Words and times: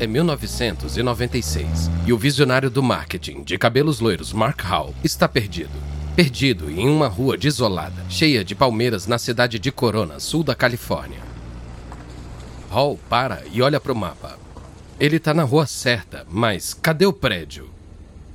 É 0.00 0.06
1996 0.06 1.90
e 2.06 2.12
o 2.14 2.16
visionário 2.16 2.70
do 2.70 2.82
marketing 2.82 3.42
de 3.42 3.58
cabelos 3.58 4.00
loiros 4.00 4.32
Mark 4.32 4.62
Hall 4.62 4.94
está 5.04 5.28
perdido. 5.28 5.68
Perdido 6.16 6.70
em 6.70 6.88
uma 6.88 7.06
rua 7.06 7.36
desolada, 7.36 8.02
cheia 8.08 8.42
de 8.42 8.54
palmeiras 8.54 9.06
na 9.06 9.18
cidade 9.18 9.58
de 9.58 9.70
Corona, 9.70 10.18
sul 10.18 10.42
da 10.42 10.54
Califórnia. 10.54 11.20
Hall 12.70 12.98
para 13.10 13.42
e 13.52 13.60
olha 13.60 13.78
para 13.78 13.92
o 13.92 13.94
mapa. 13.94 14.38
Ele 14.98 15.16
está 15.16 15.34
na 15.34 15.42
rua 15.42 15.66
certa, 15.66 16.26
mas 16.30 16.72
cadê 16.72 17.04
o 17.04 17.12
prédio? 17.12 17.68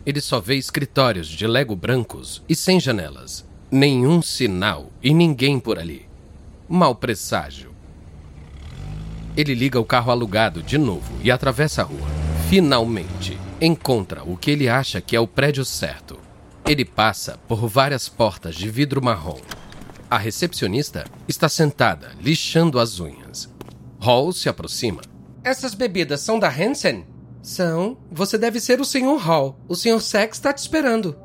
Ele 0.06 0.22
só 0.22 0.40
vê 0.40 0.58
escritórios 0.58 1.28
de 1.28 1.48
lego 1.48 1.76
brancos 1.76 2.44
e 2.48 2.56
sem 2.56 2.80
janelas. 2.80 3.44
Nenhum 3.72 4.22
sinal 4.22 4.92
e 5.02 5.12
ninguém 5.12 5.60
por 5.60 5.80
ali. 5.80 6.06
Mal 6.70 6.94
presságio. 6.94 7.75
Ele 9.38 9.54
liga 9.54 9.80
o 9.80 9.86
carro 9.86 10.12
alugado 10.12 10.64
de 10.64 10.78
novo 10.78 11.12
e 11.22 11.30
atravessa 11.30 11.82
a 11.82 11.86
rua. 11.86 12.08
Finalmente, 12.50 13.38
encontra 13.60 14.24
o 14.24 14.38
que 14.38 14.52
ele 14.52 14.70
acha 14.70 15.02
que 15.02 15.16
é 15.16 15.20
o 15.20 15.28
prédio 15.28 15.66
certo. 15.66 16.18
Ele 16.66 16.86
passa 16.86 17.38
por 17.48 17.68
várias 17.68 18.08
portas 18.08 18.56
de 18.56 18.70
vidro 18.70 19.04
marrom. 19.04 19.40
A 20.10 20.18
recepcionista 20.18 21.06
está 21.28 21.50
sentada, 21.50 22.12
lixando 22.22 22.80
as 22.80 23.00
unhas. 23.00 23.50
Hall 24.00 24.32
se 24.32 24.48
aproxima. 24.48 25.02
Essas 25.44 25.74
bebidas 25.74 26.22
são 26.22 26.40
da 26.40 26.50
Hansen? 26.50 27.06
São. 27.42 27.98
Você 28.12 28.38
deve 28.38 28.60
ser 28.60 28.80
o 28.80 28.86
Sr. 28.86 29.18
Hall. 29.18 29.60
O 29.68 29.76
Sr. 29.76 30.02
Sex 30.02 30.38
está 30.38 30.54
te 30.54 30.60
esperando. 30.60 31.16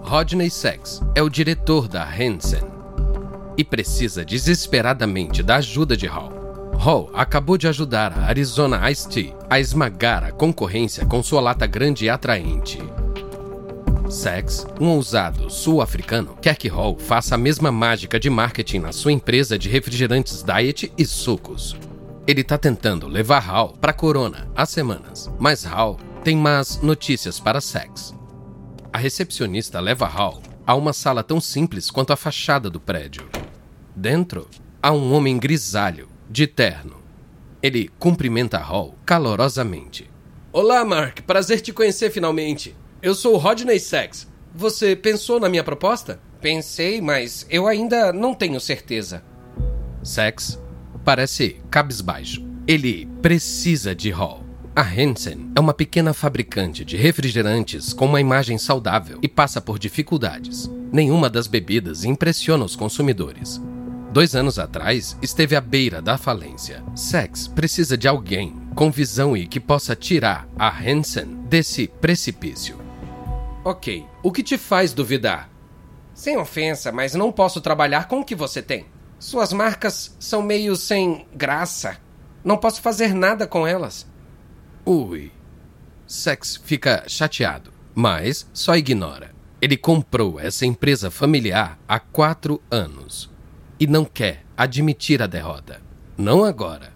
Rodney 0.00 0.50
Sex 0.50 1.02
é 1.14 1.22
o 1.22 1.28
diretor 1.28 1.86
da 1.86 2.02
Hansen 2.02 2.62
e 3.56 3.62
precisa 3.62 4.24
desesperadamente 4.24 5.42
da 5.42 5.56
ajuda 5.56 5.96
de 5.96 6.06
Hall. 6.06 6.37
Hall 6.78 7.10
acabou 7.12 7.58
de 7.58 7.66
ajudar 7.66 8.16
a 8.16 8.26
Arizona 8.26 8.88
Ice 8.88 9.08
Tea 9.08 9.34
a 9.50 9.58
esmagar 9.58 10.22
a 10.22 10.30
concorrência 10.30 11.04
com 11.04 11.20
sua 11.24 11.40
lata 11.40 11.66
grande 11.66 12.04
e 12.04 12.08
atraente. 12.08 12.78
Sex, 14.08 14.64
um 14.80 14.90
ousado 14.90 15.50
sul-africano, 15.50 16.36
quer 16.40 16.56
que 16.56 16.68
Hall 16.68 16.96
faça 16.96 17.34
a 17.34 17.38
mesma 17.38 17.72
mágica 17.72 18.18
de 18.18 18.30
marketing 18.30 18.78
na 18.78 18.92
sua 18.92 19.10
empresa 19.10 19.58
de 19.58 19.68
refrigerantes 19.68 20.44
diet 20.44 20.92
e 20.96 21.04
sucos. 21.04 21.76
Ele 22.28 22.42
está 22.42 22.56
tentando 22.56 23.08
levar 23.08 23.40
Hall 23.40 23.76
para 23.80 23.92
Corona 23.92 24.48
há 24.54 24.64
semanas, 24.64 25.28
mas 25.36 25.64
Hall 25.64 25.98
tem 26.22 26.36
más 26.36 26.80
notícias 26.80 27.40
para 27.40 27.60
Sex. 27.60 28.14
A 28.92 28.98
recepcionista 28.98 29.80
leva 29.80 30.06
Hall 30.06 30.40
a 30.64 30.76
uma 30.76 30.92
sala 30.92 31.24
tão 31.24 31.40
simples 31.40 31.90
quanto 31.90 32.12
a 32.12 32.16
fachada 32.16 32.70
do 32.70 32.78
prédio. 32.78 33.28
Dentro, 33.96 34.48
há 34.80 34.92
um 34.92 35.12
homem 35.12 35.38
grisalho 35.38 36.08
de 36.28 36.46
terno. 36.46 36.96
Ele 37.62 37.90
cumprimenta 37.98 38.58
Hall 38.58 38.94
calorosamente. 39.04 40.08
Olá, 40.52 40.84
Mark. 40.84 41.22
Prazer 41.22 41.60
te 41.60 41.72
conhecer 41.72 42.10
finalmente. 42.10 42.76
Eu 43.02 43.14
sou 43.14 43.36
Rodney 43.36 43.80
Sachs. 43.80 44.28
Você 44.54 44.94
pensou 44.94 45.40
na 45.40 45.48
minha 45.48 45.64
proposta? 45.64 46.20
Pensei, 46.40 47.00
mas 47.00 47.46
eu 47.50 47.66
ainda 47.66 48.12
não 48.12 48.34
tenho 48.34 48.60
certeza. 48.60 49.22
Sachs 50.02 50.60
parece 51.04 51.56
cabisbaixo. 51.70 52.46
Ele 52.66 53.06
precisa 53.22 53.94
de 53.94 54.10
Hall. 54.10 54.44
A 54.76 54.82
Hansen 54.82 55.50
é 55.56 55.60
uma 55.60 55.74
pequena 55.74 56.14
fabricante 56.14 56.84
de 56.84 56.96
refrigerantes 56.96 57.92
com 57.92 58.06
uma 58.06 58.20
imagem 58.20 58.58
saudável 58.58 59.18
e 59.22 59.28
passa 59.28 59.60
por 59.60 59.78
dificuldades. 59.78 60.70
Nenhuma 60.92 61.28
das 61.28 61.46
bebidas 61.46 62.04
impressiona 62.04 62.64
os 62.64 62.76
consumidores. 62.76 63.60
Dois 64.10 64.34
anos 64.34 64.58
atrás, 64.58 65.18
esteve 65.20 65.54
à 65.54 65.60
beira 65.60 66.00
da 66.00 66.16
falência. 66.16 66.82
Sex 66.94 67.46
precisa 67.46 67.96
de 67.96 68.08
alguém 68.08 68.54
com 68.74 68.90
visão 68.90 69.36
e 69.36 69.46
que 69.46 69.60
possa 69.60 69.94
tirar 69.94 70.48
a 70.58 70.68
Hansen 70.70 71.26
desse 71.46 71.86
precipício. 71.86 72.78
Ok, 73.62 74.06
o 74.22 74.32
que 74.32 74.42
te 74.42 74.56
faz 74.56 74.94
duvidar? 74.94 75.50
Sem 76.14 76.38
ofensa, 76.38 76.90
mas 76.90 77.14
não 77.14 77.30
posso 77.30 77.60
trabalhar 77.60 78.08
com 78.08 78.20
o 78.20 78.24
que 78.24 78.34
você 78.34 78.62
tem. 78.62 78.86
Suas 79.18 79.52
marcas 79.52 80.16
são 80.18 80.40
meio 80.40 80.74
sem 80.74 81.26
graça. 81.34 81.98
Não 82.42 82.56
posso 82.56 82.80
fazer 82.80 83.12
nada 83.12 83.46
com 83.46 83.66
elas. 83.66 84.06
Ui. 84.86 85.30
Sex 86.06 86.58
fica 86.64 87.04
chateado, 87.06 87.70
mas 87.94 88.48
só 88.54 88.74
ignora. 88.74 89.34
Ele 89.60 89.76
comprou 89.76 90.40
essa 90.40 90.64
empresa 90.64 91.10
familiar 91.10 91.78
há 91.86 92.00
quatro 92.00 92.62
anos 92.70 93.28
e 93.78 93.86
não 93.86 94.04
quer 94.04 94.44
admitir 94.56 95.22
a 95.22 95.26
derrota. 95.26 95.80
Não 96.16 96.44
agora. 96.44 96.92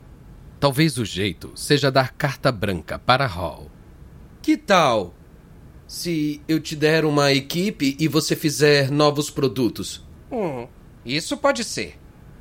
Talvez 0.58 0.98
o 0.98 1.04
jeito 1.04 1.52
seja 1.54 1.90
dar 1.90 2.12
carta 2.12 2.52
branca 2.52 2.98
para 2.98 3.26
Hall. 3.26 3.70
Que 4.40 4.56
tal 4.56 5.14
se 5.86 6.40
eu 6.48 6.58
te 6.58 6.74
der 6.74 7.04
uma 7.04 7.32
equipe 7.32 7.96
e 7.98 8.08
você 8.08 8.34
fizer 8.34 8.90
novos 8.90 9.28
produtos? 9.28 10.04
Hum, 10.30 10.66
isso 11.04 11.36
pode 11.36 11.64
ser. 11.64 11.98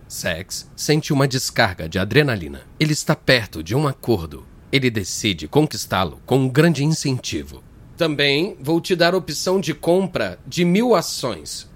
Sex 0.08 0.70
sente 0.76 1.14
uma 1.14 1.28
descarga 1.28 1.88
de 1.88 1.98
adrenalina. 1.98 2.62
Ele 2.80 2.94
está 2.94 3.16
perto 3.16 3.64
de 3.64 3.76
um 3.76 3.88
acordo. 3.88 4.46
Ele 4.72 4.90
decide 4.90 5.48
conquistá-lo 5.48 6.22
com 6.26 6.40
um 6.40 6.50
grande 6.50 6.84
incentivo. 6.84 7.64
Também 7.98 8.58
vou 8.60 8.82
te 8.82 8.96
dar 8.96 9.16
opção 9.16 9.60
de 9.60 9.74
compra 9.74 10.40
de 10.46 10.66
mil 10.66 10.96
ações. 10.96 11.71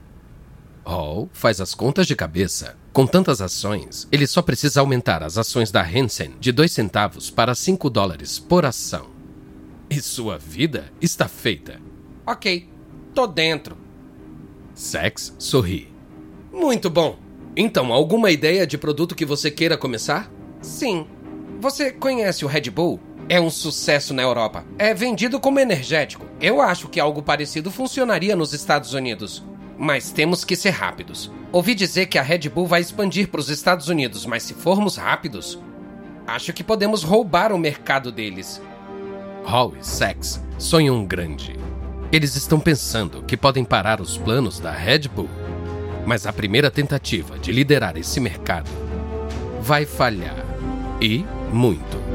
Hall 0.85 1.29
faz 1.33 1.59
as 1.59 1.73
contas 1.73 2.05
de 2.05 2.15
cabeça. 2.15 2.77
Com 2.93 3.07
tantas 3.07 3.41
ações, 3.41 4.07
ele 4.11 4.27
só 4.27 4.41
precisa 4.41 4.79
aumentar 4.79 5.23
as 5.23 5.37
ações 5.37 5.71
da 5.71 5.81
Hansen 5.83 6.35
de 6.39 6.51
2 6.51 6.71
centavos 6.71 7.29
para 7.29 7.55
5 7.55 7.89
dólares 7.89 8.39
por 8.39 8.65
ação. 8.65 9.07
E 9.89 9.99
sua 9.99 10.37
vida 10.37 10.91
está 11.01 11.27
feita. 11.27 11.81
Ok, 12.25 12.69
tô 13.13 13.27
dentro. 13.27 13.77
Sex 14.73 15.35
sorri. 15.39 15.91
Muito 16.51 16.89
bom. 16.89 17.17
Então, 17.55 17.91
alguma 17.91 18.31
ideia 18.31 18.67
de 18.67 18.77
produto 18.77 19.15
que 19.15 19.25
você 19.25 19.49
queira 19.49 19.77
começar? 19.77 20.31
Sim. 20.61 21.07
Você 21.59 21.91
conhece 21.91 22.45
o 22.45 22.47
Red 22.47 22.69
Bull? 22.69 22.99
É 23.27 23.41
um 23.41 23.49
sucesso 23.49 24.13
na 24.13 24.21
Europa. 24.21 24.65
É 24.77 24.93
vendido 24.93 25.39
como 25.39 25.59
energético. 25.59 26.25
Eu 26.39 26.61
acho 26.61 26.87
que 26.89 26.99
algo 26.99 27.23
parecido 27.23 27.71
funcionaria 27.71 28.35
nos 28.35 28.53
Estados 28.53 28.93
Unidos. 28.93 29.43
Mas 29.77 30.11
temos 30.11 30.43
que 30.43 30.55
ser 30.55 30.71
rápidos. 30.71 31.31
Ouvi 31.51 31.75
dizer 31.75 32.07
que 32.07 32.17
a 32.17 32.21
Red 32.21 32.49
Bull 32.49 32.67
vai 32.67 32.81
expandir 32.81 33.29
para 33.29 33.39
os 33.39 33.49
Estados 33.49 33.87
Unidos, 33.87 34.25
mas 34.25 34.43
se 34.43 34.53
formos 34.53 34.95
rápidos, 34.95 35.59
acho 36.27 36.53
que 36.53 36.63
podemos 36.63 37.03
roubar 37.03 37.51
o 37.51 37.57
mercado 37.57 38.11
deles. 38.11 38.61
Hall 39.43 39.73
e 39.79 39.85
Sachs 39.85 40.41
sonham 40.57 41.05
grande. 41.05 41.55
Eles 42.11 42.35
estão 42.35 42.59
pensando 42.59 43.23
que 43.23 43.37
podem 43.37 43.63
parar 43.63 43.99
os 44.01 44.17
planos 44.17 44.59
da 44.59 44.71
Red 44.71 45.07
Bull. 45.07 45.29
Mas 46.05 46.25
a 46.25 46.33
primeira 46.33 46.69
tentativa 46.69 47.37
de 47.37 47.51
liderar 47.51 47.97
esse 47.97 48.19
mercado 48.19 48.69
vai 49.61 49.85
falhar. 49.85 50.45
E 51.01 51.25
muito. 51.51 52.14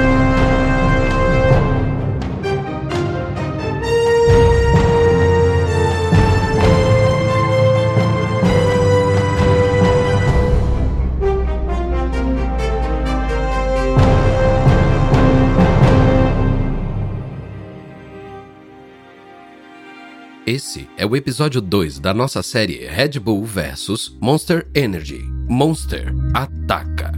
Esse 20.45 20.89
é 20.97 21.05
o 21.05 21.15
episódio 21.15 21.61
2 21.61 21.99
da 21.99 22.15
nossa 22.15 22.41
série 22.41 22.87
Red 22.87 23.19
Bull 23.19 23.45
vs 23.45 24.17
Monster 24.19 24.67
Energy. 24.73 25.21
Monster 25.47 26.11
ataca. 26.33 27.11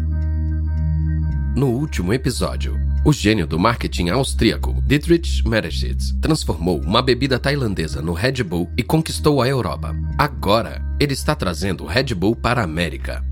No 1.55 1.67
último 1.67 2.11
episódio, 2.11 2.77
o 3.05 3.13
gênio 3.13 3.47
do 3.47 3.57
marketing 3.57 4.09
austríaco 4.09 4.75
Dietrich 4.85 5.41
Mateschitz 5.47 6.13
transformou 6.21 6.81
uma 6.81 7.01
bebida 7.01 7.39
tailandesa 7.39 8.01
no 8.01 8.11
Red 8.11 8.43
Bull 8.43 8.69
e 8.77 8.83
conquistou 8.83 9.41
a 9.41 9.47
Europa. 9.47 9.95
Agora, 10.17 10.81
ele 10.99 11.13
está 11.13 11.33
trazendo 11.33 11.85
o 11.85 11.87
Red 11.87 12.13
Bull 12.13 12.35
para 12.35 12.59
a 12.59 12.65
América. 12.65 13.23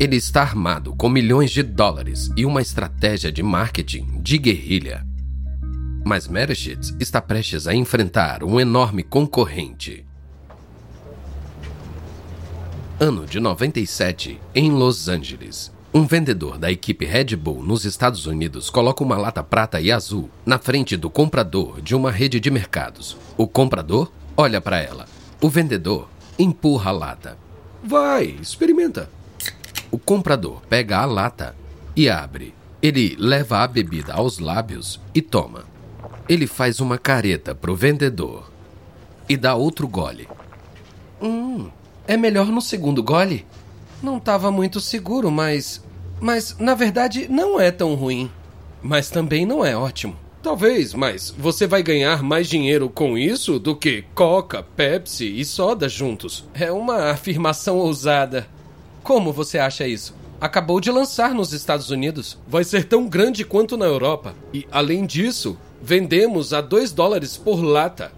Ele 0.00 0.16
está 0.16 0.42
armado 0.42 0.92
com 0.96 1.08
milhões 1.08 1.52
de 1.52 1.62
dólares 1.62 2.30
e 2.36 2.44
uma 2.44 2.60
estratégia 2.60 3.30
de 3.30 3.44
marketing 3.44 4.20
de 4.22 4.38
guerrilha 4.38 5.06
mas 6.06 6.28
Mereschitz 6.28 6.94
está 7.00 7.20
prestes 7.20 7.66
a 7.66 7.74
enfrentar 7.74 8.44
um 8.44 8.60
enorme 8.60 9.02
concorrente. 9.02 10.06
Ano 13.00 13.26
de 13.26 13.40
97, 13.40 14.40
em 14.54 14.70
Los 14.70 15.08
Angeles. 15.08 15.72
Um 15.92 16.06
vendedor 16.06 16.58
da 16.58 16.70
equipe 16.70 17.04
Red 17.04 17.34
Bull 17.34 17.60
nos 17.60 17.84
Estados 17.84 18.24
Unidos 18.24 18.70
coloca 18.70 19.02
uma 19.02 19.16
lata 19.16 19.42
prata 19.42 19.80
e 19.80 19.90
azul 19.90 20.30
na 20.46 20.60
frente 20.60 20.96
do 20.96 21.10
comprador 21.10 21.80
de 21.82 21.96
uma 21.96 22.12
rede 22.12 22.38
de 22.38 22.52
mercados. 22.52 23.16
O 23.36 23.48
comprador 23.48 24.12
olha 24.36 24.60
para 24.60 24.78
ela. 24.78 25.06
O 25.42 25.48
vendedor 25.48 26.08
empurra 26.38 26.90
a 26.90 26.94
lata. 26.94 27.36
Vai, 27.82 28.26
experimenta. 28.40 29.10
O 29.90 29.98
comprador 29.98 30.62
pega 30.68 30.98
a 30.98 31.04
lata 31.04 31.56
e 31.96 32.08
abre. 32.08 32.54
Ele 32.80 33.16
leva 33.18 33.58
a 33.58 33.66
bebida 33.66 34.14
aos 34.14 34.38
lábios 34.38 35.00
e 35.12 35.20
toma. 35.20 35.74
Ele 36.28 36.46
faz 36.46 36.80
uma 36.80 36.98
careta 36.98 37.54
pro 37.54 37.76
vendedor 37.76 38.50
e 39.28 39.36
dá 39.36 39.54
outro 39.54 39.86
gole. 39.86 40.28
Hum, 41.22 41.70
é 42.06 42.16
melhor 42.16 42.46
no 42.46 42.60
segundo 42.60 43.02
gole? 43.02 43.46
Não 44.02 44.18
estava 44.18 44.50
muito 44.50 44.80
seguro, 44.80 45.30
mas. 45.30 45.82
Mas, 46.20 46.56
na 46.58 46.74
verdade, 46.74 47.28
não 47.28 47.60
é 47.60 47.70
tão 47.70 47.94
ruim. 47.94 48.30
Mas 48.82 49.10
também 49.10 49.46
não 49.46 49.64
é 49.64 49.76
ótimo. 49.76 50.16
Talvez, 50.42 50.94
mas 50.94 51.34
você 51.36 51.66
vai 51.66 51.82
ganhar 51.82 52.22
mais 52.22 52.48
dinheiro 52.48 52.88
com 52.88 53.18
isso 53.18 53.58
do 53.58 53.74
que 53.74 54.04
Coca, 54.14 54.62
Pepsi 54.62 55.40
e 55.40 55.44
soda 55.44 55.88
juntos. 55.88 56.44
É 56.54 56.70
uma 56.70 57.10
afirmação 57.10 57.78
ousada. 57.78 58.46
Como 59.02 59.32
você 59.32 59.58
acha 59.58 59.88
isso? 59.88 60.14
Acabou 60.40 60.80
de 60.80 60.90
lançar 60.90 61.34
nos 61.34 61.52
Estados 61.52 61.90
Unidos. 61.90 62.38
Vai 62.46 62.62
ser 62.62 62.84
tão 62.84 63.08
grande 63.08 63.44
quanto 63.44 63.76
na 63.76 63.86
Europa. 63.86 64.34
E, 64.52 64.66
além 64.70 65.04
disso, 65.04 65.58
vendemos 65.82 66.52
a 66.52 66.60
2 66.60 66.92
dólares 66.92 67.36
por 67.36 67.62
lata. 67.62 68.12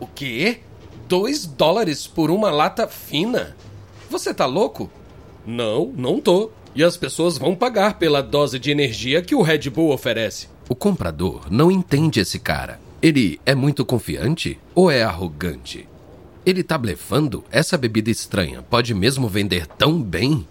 O 0.00 0.06
quê? 0.06 0.60
2 1.08 1.46
dólares 1.46 2.06
por 2.06 2.30
uma 2.30 2.50
lata 2.50 2.86
fina? 2.86 3.56
Você 4.10 4.32
tá 4.32 4.46
louco? 4.46 4.90
Não, 5.46 5.92
não 5.96 6.20
tô. 6.20 6.50
E 6.74 6.82
as 6.82 6.96
pessoas 6.96 7.36
vão 7.36 7.54
pagar 7.54 7.98
pela 7.98 8.22
dose 8.22 8.58
de 8.58 8.70
energia 8.70 9.20
que 9.20 9.34
o 9.34 9.42
Red 9.42 9.68
Bull 9.70 9.92
oferece. 9.92 10.48
O 10.68 10.74
comprador 10.74 11.42
não 11.50 11.70
entende 11.70 12.18
esse 12.20 12.38
cara. 12.38 12.80
Ele 13.02 13.40
é 13.44 13.54
muito 13.54 13.84
confiante 13.84 14.58
ou 14.74 14.90
é 14.90 15.02
arrogante? 15.02 15.88
Ele 16.46 16.62
tá 16.62 16.78
blefando? 16.78 17.44
Essa 17.50 17.76
bebida 17.76 18.10
estranha 18.10 18.62
pode 18.62 18.94
mesmo 18.94 19.28
vender 19.28 19.66
tão 19.66 20.00
bem? 20.00 20.46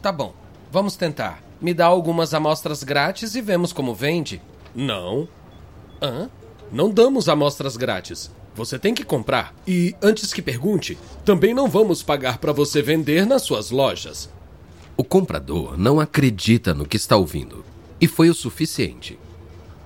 Tá 0.00 0.12
bom, 0.12 0.34
vamos 0.70 0.96
tentar. 0.96 1.42
Me 1.60 1.74
dá 1.74 1.86
algumas 1.86 2.32
amostras 2.34 2.82
grátis 2.82 3.34
e 3.34 3.40
vemos 3.40 3.72
como 3.72 3.94
vende. 3.94 4.40
Não. 4.74 5.26
Hã? 6.00 6.28
Não 6.72 6.90
damos 6.90 7.28
amostras 7.28 7.76
grátis. 7.76 8.30
Você 8.54 8.78
tem 8.78 8.94
que 8.94 9.04
comprar. 9.04 9.54
E 9.66 9.94
antes 10.00 10.32
que 10.32 10.40
pergunte, 10.40 10.96
também 11.24 11.52
não 11.52 11.68
vamos 11.68 12.02
pagar 12.02 12.38
para 12.38 12.52
você 12.52 12.80
vender 12.80 13.26
nas 13.26 13.42
suas 13.42 13.70
lojas. 13.70 14.28
O 14.96 15.02
comprador 15.02 15.76
não 15.76 15.98
acredita 15.98 16.72
no 16.72 16.86
que 16.86 16.96
está 16.96 17.16
ouvindo. 17.16 17.64
E 18.00 18.06
foi 18.06 18.30
o 18.30 18.34
suficiente. 18.34 19.18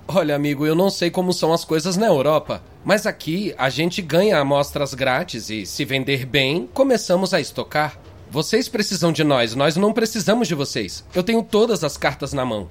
Olha, 0.07 0.35
amigo, 0.35 0.65
eu 0.65 0.73
não 0.73 0.89
sei 0.89 1.11
como 1.11 1.31
são 1.31 1.53
as 1.53 1.63
coisas 1.63 1.95
na 1.95 2.07
Europa, 2.07 2.63
mas 2.83 3.05
aqui 3.05 3.53
a 3.57 3.69
gente 3.69 4.01
ganha 4.01 4.39
amostras 4.39 4.95
grátis 4.95 5.49
e, 5.51 5.65
se 5.65 5.85
vender 5.85 6.25
bem, 6.25 6.67
começamos 6.73 7.33
a 7.33 7.39
estocar. 7.39 7.99
Vocês 8.31 8.67
precisam 8.67 9.11
de 9.11 9.23
nós, 9.23 9.53
nós 9.53 9.75
não 9.75 9.93
precisamos 9.93 10.47
de 10.47 10.55
vocês. 10.55 11.03
Eu 11.13 11.23
tenho 11.23 11.43
todas 11.43 11.83
as 11.83 11.97
cartas 11.97 12.33
na 12.33 12.43
mão. 12.45 12.67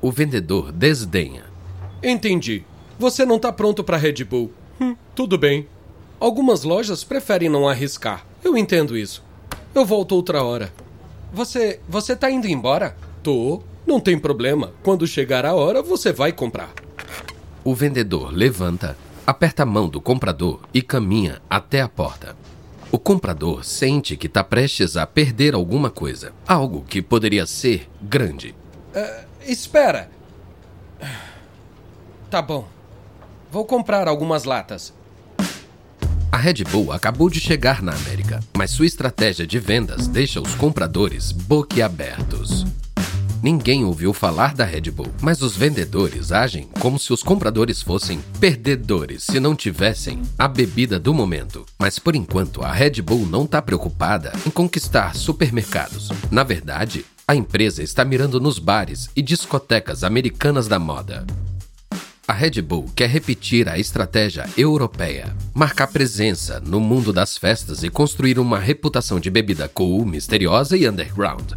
O 0.00 0.10
vendedor 0.10 0.72
desdenha. 0.72 1.49
Entendi. 2.02 2.64
Você 2.98 3.24
não 3.24 3.36
está 3.36 3.52
pronto 3.52 3.84
para 3.84 3.96
Red 3.96 4.24
Bull. 4.24 4.52
Hum, 4.80 4.96
tudo 5.14 5.38
bem. 5.38 5.66
Algumas 6.18 6.64
lojas 6.64 7.02
preferem 7.04 7.48
não 7.48 7.68
arriscar. 7.68 8.26
Eu 8.44 8.56
entendo 8.56 8.96
isso. 8.96 9.22
Eu 9.74 9.84
volto 9.84 10.14
outra 10.14 10.42
hora. 10.42 10.72
Você. 11.32 11.80
Você 11.88 12.16
tá 12.16 12.30
indo 12.30 12.46
embora? 12.46 12.96
Tô. 13.22 13.62
Não 13.86 14.00
tem 14.00 14.18
problema. 14.18 14.72
Quando 14.82 15.06
chegar 15.06 15.46
a 15.46 15.54
hora, 15.54 15.82
você 15.82 16.12
vai 16.12 16.32
comprar. 16.32 16.70
O 17.64 17.74
vendedor 17.74 18.32
levanta, 18.32 18.96
aperta 19.26 19.62
a 19.62 19.66
mão 19.66 19.88
do 19.88 20.00
comprador 20.00 20.60
e 20.72 20.80
caminha 20.80 21.40
até 21.48 21.80
a 21.80 21.88
porta. 21.88 22.36
O 22.92 22.98
comprador 22.98 23.64
sente 23.64 24.16
que 24.16 24.26
está 24.26 24.42
prestes 24.42 24.96
a 24.96 25.06
perder 25.06 25.54
alguma 25.54 25.90
coisa. 25.90 26.32
Algo 26.46 26.84
que 26.88 27.00
poderia 27.00 27.46
ser 27.46 27.88
grande. 28.02 28.54
Uh, 28.94 29.24
espera. 29.46 30.10
Tá 32.30 32.40
bom. 32.40 32.68
Vou 33.50 33.64
comprar 33.64 34.06
algumas 34.06 34.44
latas. 34.44 34.94
A 36.30 36.36
Red 36.36 36.62
Bull 36.70 36.92
acabou 36.92 37.28
de 37.28 37.40
chegar 37.40 37.82
na 37.82 37.92
América, 37.92 38.38
mas 38.56 38.70
sua 38.70 38.86
estratégia 38.86 39.44
de 39.44 39.58
vendas 39.58 40.06
deixa 40.06 40.40
os 40.40 40.54
compradores 40.54 41.32
boquiabertos. 41.32 42.64
Ninguém 43.42 43.84
ouviu 43.84 44.12
falar 44.12 44.54
da 44.54 44.64
Red 44.64 44.92
Bull, 44.92 45.08
mas 45.20 45.42
os 45.42 45.56
vendedores 45.56 46.30
agem 46.30 46.68
como 46.78 47.00
se 47.00 47.12
os 47.12 47.20
compradores 47.20 47.82
fossem 47.82 48.20
perdedores 48.38 49.24
se 49.24 49.40
não 49.40 49.56
tivessem 49.56 50.22
a 50.38 50.46
bebida 50.46 51.00
do 51.00 51.12
momento. 51.12 51.66
Mas 51.80 51.98
por 51.98 52.14
enquanto, 52.14 52.62
a 52.62 52.70
Red 52.70 53.02
Bull 53.02 53.26
não 53.26 53.42
está 53.42 53.60
preocupada 53.60 54.30
em 54.46 54.50
conquistar 54.50 55.16
supermercados. 55.16 56.10
Na 56.30 56.44
verdade, 56.44 57.04
a 57.26 57.34
empresa 57.34 57.82
está 57.82 58.04
mirando 58.04 58.38
nos 58.38 58.60
bares 58.60 59.10
e 59.16 59.22
discotecas 59.22 60.04
americanas 60.04 60.68
da 60.68 60.78
moda. 60.78 61.26
A 62.30 62.32
Red 62.32 62.62
Bull 62.62 62.88
quer 62.94 63.08
repetir 63.08 63.68
a 63.68 63.76
estratégia 63.76 64.48
europeia, 64.56 65.34
marcar 65.52 65.88
presença 65.88 66.60
no 66.60 66.78
mundo 66.78 67.12
das 67.12 67.36
festas 67.36 67.82
e 67.82 67.90
construir 67.90 68.38
uma 68.38 68.56
reputação 68.56 69.18
de 69.18 69.28
bebida 69.28 69.68
cool, 69.68 70.06
misteriosa 70.06 70.76
e 70.76 70.88
underground. 70.88 71.54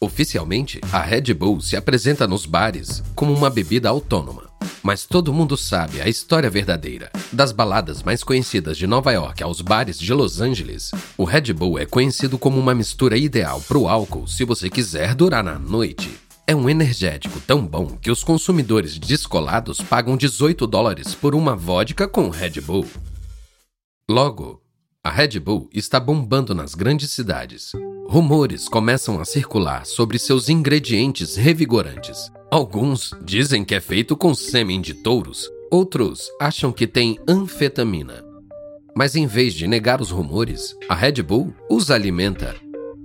Oficialmente, 0.00 0.80
a 0.90 1.02
Red 1.02 1.34
Bull 1.34 1.60
se 1.60 1.76
apresenta 1.76 2.26
nos 2.26 2.46
bares 2.46 3.02
como 3.14 3.34
uma 3.34 3.50
bebida 3.50 3.90
autônoma. 3.90 4.44
Mas 4.82 5.04
todo 5.04 5.34
mundo 5.34 5.54
sabe 5.54 6.00
a 6.00 6.08
história 6.08 6.48
verdadeira. 6.48 7.10
Das 7.30 7.52
baladas 7.52 8.02
mais 8.02 8.24
conhecidas 8.24 8.78
de 8.78 8.86
Nova 8.86 9.12
York 9.12 9.42
aos 9.42 9.60
bares 9.60 9.98
de 9.98 10.14
Los 10.14 10.40
Angeles, 10.40 10.92
o 11.18 11.24
Red 11.24 11.52
Bull 11.52 11.78
é 11.78 11.84
conhecido 11.84 12.38
como 12.38 12.58
uma 12.58 12.74
mistura 12.74 13.18
ideal 13.18 13.60
para 13.60 13.76
o 13.76 13.86
álcool 13.86 14.26
se 14.26 14.46
você 14.46 14.70
quiser 14.70 15.14
durar 15.14 15.44
na 15.44 15.58
noite. 15.58 16.23
É 16.46 16.54
um 16.54 16.68
energético 16.68 17.40
tão 17.40 17.66
bom 17.66 17.86
que 17.86 18.10
os 18.10 18.22
consumidores 18.22 18.98
descolados 18.98 19.80
pagam 19.80 20.14
18 20.14 20.66
dólares 20.66 21.14
por 21.14 21.34
uma 21.34 21.56
vodka 21.56 22.06
com 22.06 22.28
Red 22.28 22.60
Bull. 22.60 22.86
Logo, 24.10 24.62
a 25.02 25.10
Red 25.10 25.40
Bull 25.40 25.70
está 25.72 25.98
bombando 25.98 26.54
nas 26.54 26.74
grandes 26.74 27.12
cidades. 27.12 27.72
Rumores 28.06 28.68
começam 28.68 29.18
a 29.18 29.24
circular 29.24 29.86
sobre 29.86 30.18
seus 30.18 30.50
ingredientes 30.50 31.34
revigorantes. 31.34 32.30
Alguns 32.50 33.12
dizem 33.24 33.64
que 33.64 33.74
é 33.74 33.80
feito 33.80 34.14
com 34.14 34.34
sêmen 34.34 34.82
de 34.82 34.92
touros, 34.92 35.48
outros 35.70 36.30
acham 36.38 36.70
que 36.70 36.86
tem 36.86 37.18
anfetamina. 37.26 38.22
Mas 38.94 39.16
em 39.16 39.26
vez 39.26 39.54
de 39.54 39.66
negar 39.66 39.98
os 39.98 40.10
rumores, 40.10 40.76
a 40.90 40.94
Red 40.94 41.22
Bull 41.22 41.54
os 41.70 41.90
alimenta. 41.90 42.63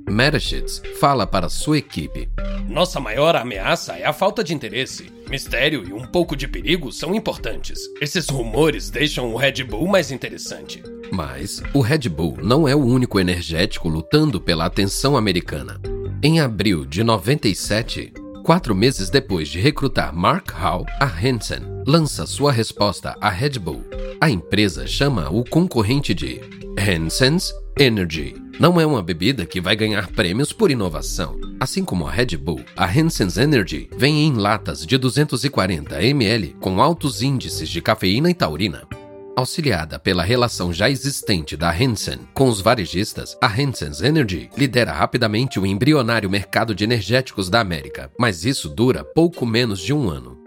Mereschitz 0.09 0.81
fala 0.99 1.27
para 1.27 1.49
sua 1.49 1.77
equipe: 1.77 2.29
Nossa 2.67 2.99
maior 2.99 3.35
ameaça 3.35 3.93
é 3.93 4.05
a 4.05 4.13
falta 4.13 4.43
de 4.43 4.53
interesse. 4.53 5.11
Mistério 5.29 5.87
e 5.87 5.93
um 5.93 6.05
pouco 6.05 6.35
de 6.35 6.47
perigo 6.47 6.91
são 6.91 7.13
importantes. 7.13 7.79
Esses 8.01 8.27
rumores 8.27 8.89
deixam 8.89 9.31
o 9.31 9.37
Red 9.37 9.63
Bull 9.63 9.87
mais 9.87 10.11
interessante. 10.11 10.81
Mas 11.11 11.61
o 11.73 11.81
Red 11.81 12.09
Bull 12.09 12.37
não 12.41 12.67
é 12.67 12.75
o 12.75 12.83
único 12.83 13.19
energético 13.19 13.87
lutando 13.87 14.41
pela 14.41 14.65
atenção 14.65 15.15
americana. 15.15 15.79
Em 16.21 16.39
abril 16.39 16.85
de 16.85 17.03
97, 17.03 18.11
quatro 18.43 18.73
meses 18.73 19.09
depois 19.09 19.47
de 19.47 19.59
recrutar 19.59 20.13
Mark 20.13 20.51
Hall, 20.51 20.85
a 20.99 21.05
Hansen 21.05 21.61
lança 21.85 22.25
sua 22.25 22.51
resposta 22.51 23.15
à 23.21 23.29
Red 23.29 23.59
Bull. 23.59 23.83
A 24.19 24.29
empresa 24.29 24.85
chama 24.85 25.29
o 25.29 25.43
concorrente 25.43 26.13
de 26.13 26.41
Hansen's 26.77 27.53
Energy. 27.79 28.48
Não 28.59 28.79
é 28.79 28.85
uma 28.85 29.01
bebida 29.01 29.45
que 29.45 29.61
vai 29.61 29.73
ganhar 29.73 30.07
prêmios 30.07 30.51
por 30.51 30.69
inovação. 30.69 31.39
Assim 31.61 31.81
como 31.81 32.05
a 32.05 32.11
Red 32.11 32.35
Bull, 32.35 32.59
a 32.75 32.85
Hansen's 32.85 33.37
Energy 33.37 33.89
vem 33.95 34.25
em 34.25 34.33
latas 34.33 34.85
de 34.85 34.97
240 34.97 36.03
ml 36.03 36.57
com 36.59 36.81
altos 36.81 37.21
índices 37.21 37.69
de 37.69 37.81
cafeína 37.81 38.29
e 38.29 38.33
taurina. 38.33 38.85
Auxiliada 39.33 39.97
pela 39.97 40.23
relação 40.23 40.73
já 40.73 40.89
existente 40.89 41.55
da 41.55 41.71
Hansen 41.71 42.19
com 42.33 42.49
os 42.49 42.59
varejistas, 42.59 43.37
a 43.41 43.47
Hansen's 43.47 44.01
Energy 44.01 44.49
lidera 44.57 44.91
rapidamente 44.91 45.57
o 45.57 45.65
embrionário 45.65 46.29
mercado 46.29 46.75
de 46.75 46.83
energéticos 46.83 47.49
da 47.49 47.61
América, 47.61 48.11
mas 48.19 48.43
isso 48.43 48.67
dura 48.67 49.05
pouco 49.05 49.45
menos 49.45 49.79
de 49.79 49.93
um 49.93 50.09
ano. 50.09 50.37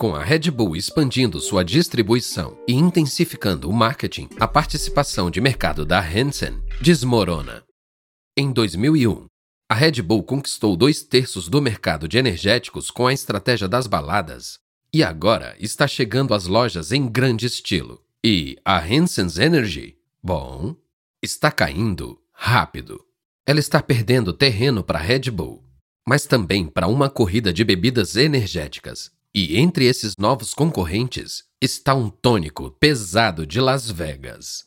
Com 0.00 0.14
a 0.14 0.24
Red 0.24 0.50
Bull 0.50 0.76
expandindo 0.76 1.38
sua 1.42 1.62
distribuição 1.62 2.56
e 2.66 2.72
intensificando 2.72 3.68
o 3.68 3.72
marketing, 3.74 4.30
a 4.40 4.48
participação 4.48 5.30
de 5.30 5.42
mercado 5.42 5.84
da 5.84 6.00
Hansen 6.00 6.58
desmorona. 6.80 7.62
Em 8.34 8.50
2001, 8.50 9.26
a 9.68 9.74
Red 9.74 10.00
Bull 10.00 10.22
conquistou 10.22 10.74
dois 10.74 11.02
terços 11.02 11.50
do 11.50 11.60
mercado 11.60 12.08
de 12.08 12.16
energéticos 12.16 12.90
com 12.90 13.06
a 13.06 13.12
estratégia 13.12 13.68
das 13.68 13.86
baladas 13.86 14.58
e 14.90 15.04
agora 15.04 15.54
está 15.60 15.86
chegando 15.86 16.32
às 16.32 16.46
lojas 16.46 16.92
em 16.92 17.06
grande 17.06 17.44
estilo. 17.44 18.02
E 18.24 18.56
a 18.64 18.78
Hansen's 18.78 19.36
Energy, 19.36 19.98
bom, 20.22 20.74
está 21.22 21.52
caindo 21.52 22.18
rápido. 22.32 23.04
Ela 23.46 23.60
está 23.60 23.82
perdendo 23.82 24.32
terreno 24.32 24.82
para 24.82 24.98
a 24.98 25.02
Red 25.02 25.30
Bull. 25.30 25.62
mas 26.08 26.24
também 26.24 26.66
para 26.66 26.88
uma 26.88 27.10
corrida 27.10 27.52
de 27.52 27.62
bebidas 27.62 28.16
energéticas. 28.16 29.12
E 29.32 29.60
entre 29.60 29.84
esses 29.84 30.16
novos 30.18 30.52
concorrentes 30.52 31.44
está 31.62 31.94
um 31.94 32.10
tônico 32.10 32.72
pesado 32.80 33.46
de 33.46 33.60
Las 33.60 33.88
Vegas. 33.88 34.64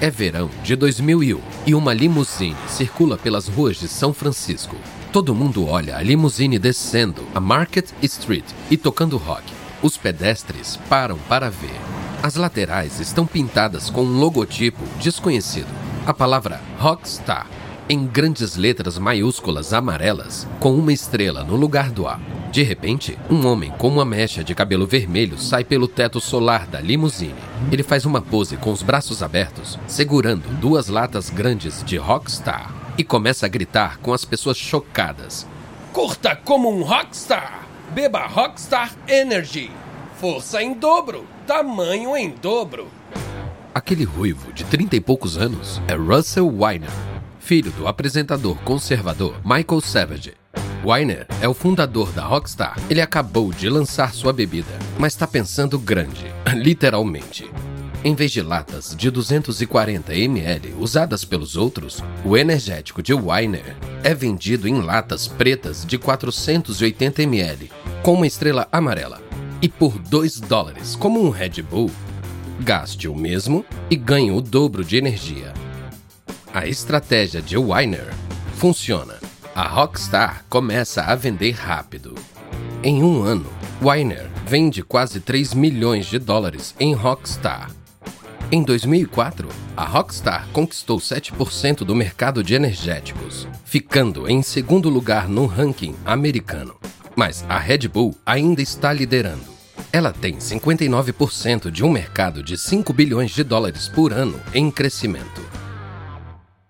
É 0.00 0.08
verão 0.08 0.50
de 0.64 0.74
2001 0.76 1.38
e 1.66 1.74
uma 1.74 1.92
limusine 1.92 2.56
circula 2.68 3.18
pelas 3.18 3.48
ruas 3.48 3.76
de 3.76 3.86
São 3.86 4.14
Francisco. 4.14 4.76
Todo 5.12 5.34
mundo 5.34 5.66
olha 5.66 5.94
a 5.94 6.02
limusine 6.02 6.58
descendo 6.58 7.22
a 7.34 7.40
Market 7.40 7.90
Street 8.02 8.46
e 8.70 8.78
tocando 8.78 9.18
rock. 9.18 9.44
Os 9.82 9.98
pedestres 9.98 10.78
param 10.88 11.18
para 11.28 11.50
ver. 11.50 11.78
As 12.22 12.34
laterais 12.34 12.98
estão 12.98 13.26
pintadas 13.26 13.90
com 13.90 14.02
um 14.02 14.18
logotipo 14.18 14.82
desconhecido. 15.00 15.68
A 16.06 16.14
palavra 16.14 16.62
Rockstar 16.78 17.46
em 17.88 18.06
grandes 18.06 18.56
letras 18.56 18.98
maiúsculas 18.98 19.72
amarelas, 19.72 20.46
com 20.58 20.74
uma 20.74 20.92
estrela 20.92 21.44
no 21.44 21.56
lugar 21.56 21.90
do 21.90 22.06
A. 22.06 22.18
De 22.50 22.62
repente, 22.62 23.18
um 23.30 23.46
homem 23.46 23.70
com 23.78 23.88
uma 23.88 24.04
mecha 24.04 24.42
de 24.42 24.54
cabelo 24.54 24.86
vermelho 24.86 25.38
sai 25.38 25.62
pelo 25.62 25.86
teto 25.86 26.20
solar 26.20 26.66
da 26.66 26.80
limusine. 26.80 27.34
Ele 27.70 27.82
faz 27.82 28.04
uma 28.04 28.20
pose 28.20 28.56
com 28.56 28.72
os 28.72 28.82
braços 28.82 29.22
abertos, 29.22 29.78
segurando 29.86 30.48
duas 30.60 30.88
latas 30.88 31.30
grandes 31.30 31.84
de 31.84 31.96
Rockstar, 31.96 32.74
e 32.98 33.04
começa 33.04 33.46
a 33.46 33.48
gritar 33.48 33.98
com 33.98 34.12
as 34.12 34.24
pessoas 34.24 34.56
chocadas. 34.56 35.46
Curta 35.92 36.34
como 36.34 36.70
um 36.74 36.82
Rockstar! 36.82 37.66
Beba 37.94 38.26
Rockstar 38.26 38.92
Energy! 39.06 39.70
Força 40.18 40.62
em 40.62 40.72
dobro, 40.72 41.26
tamanho 41.46 42.16
em 42.16 42.30
dobro. 42.30 42.88
Aquele 43.74 44.04
ruivo 44.04 44.50
de 44.54 44.64
trinta 44.64 44.96
e 44.96 45.00
poucos 45.00 45.36
anos 45.36 45.82
é 45.86 45.94
Russell 45.94 46.48
Weiner, 46.48 46.90
filho 47.46 47.70
do 47.70 47.86
apresentador 47.86 48.56
conservador 48.64 49.36
Michael 49.44 49.80
Savage. 49.80 50.34
Weiner 50.84 51.28
é 51.40 51.46
o 51.46 51.54
fundador 51.54 52.10
da 52.10 52.24
Rockstar. 52.24 52.76
Ele 52.90 53.00
acabou 53.00 53.52
de 53.52 53.68
lançar 53.68 54.12
sua 54.12 54.32
bebida, 54.32 54.76
mas 54.98 55.12
está 55.12 55.28
pensando 55.28 55.78
grande, 55.78 56.26
literalmente. 56.56 57.48
Em 58.02 58.16
vez 58.16 58.32
de 58.32 58.42
latas 58.42 58.96
de 58.96 59.12
240 59.12 60.12
ml 60.12 60.74
usadas 60.76 61.24
pelos 61.24 61.56
outros, 61.56 62.02
o 62.24 62.36
energético 62.36 63.00
de 63.00 63.14
Weiner 63.14 63.76
é 64.02 64.12
vendido 64.12 64.66
em 64.66 64.80
latas 64.82 65.28
pretas 65.28 65.86
de 65.86 65.98
480 65.98 67.22
ml, 67.22 67.70
com 68.02 68.14
uma 68.14 68.26
estrela 68.26 68.66
amarela. 68.72 69.22
E 69.62 69.68
por 69.68 70.00
2 70.00 70.40
dólares, 70.40 70.96
como 70.96 71.24
um 71.24 71.30
Red 71.30 71.62
Bull, 71.62 71.92
gaste 72.58 73.06
o 73.06 73.14
mesmo 73.14 73.64
e 73.88 73.94
ganhe 73.94 74.32
o 74.32 74.40
dobro 74.40 74.84
de 74.84 74.96
energia. 74.96 75.54
A 76.56 76.66
estratégia 76.66 77.42
de 77.42 77.58
Weiner 77.58 78.14
funciona. 78.54 79.16
A 79.54 79.68
Rockstar 79.68 80.42
começa 80.48 81.02
a 81.02 81.14
vender 81.14 81.50
rápido. 81.50 82.14
Em 82.82 83.02
um 83.02 83.22
ano, 83.22 83.44
Weiner 83.82 84.26
vende 84.46 84.82
quase 84.82 85.20
3 85.20 85.52
milhões 85.52 86.06
de 86.06 86.18
dólares 86.18 86.74
em 86.80 86.94
Rockstar. 86.94 87.70
Em 88.50 88.62
2004, 88.62 89.50
a 89.76 89.84
Rockstar 89.84 90.48
conquistou 90.50 90.98
7% 90.98 91.84
do 91.84 91.94
mercado 91.94 92.42
de 92.42 92.54
energéticos, 92.54 93.46
ficando 93.66 94.26
em 94.26 94.40
segundo 94.40 94.88
lugar 94.88 95.28
no 95.28 95.44
ranking 95.44 95.94
americano. 96.06 96.74
Mas 97.14 97.44
a 97.50 97.58
Red 97.58 97.86
Bull 97.86 98.16
ainda 98.24 98.62
está 98.62 98.94
liderando. 98.94 99.44
Ela 99.92 100.10
tem 100.10 100.38
59% 100.38 101.70
de 101.70 101.84
um 101.84 101.90
mercado 101.90 102.42
de 102.42 102.56
5 102.56 102.94
bilhões 102.94 103.32
de 103.32 103.44
dólares 103.44 103.88
por 103.88 104.10
ano 104.10 104.40
em 104.54 104.70
crescimento. 104.70 105.65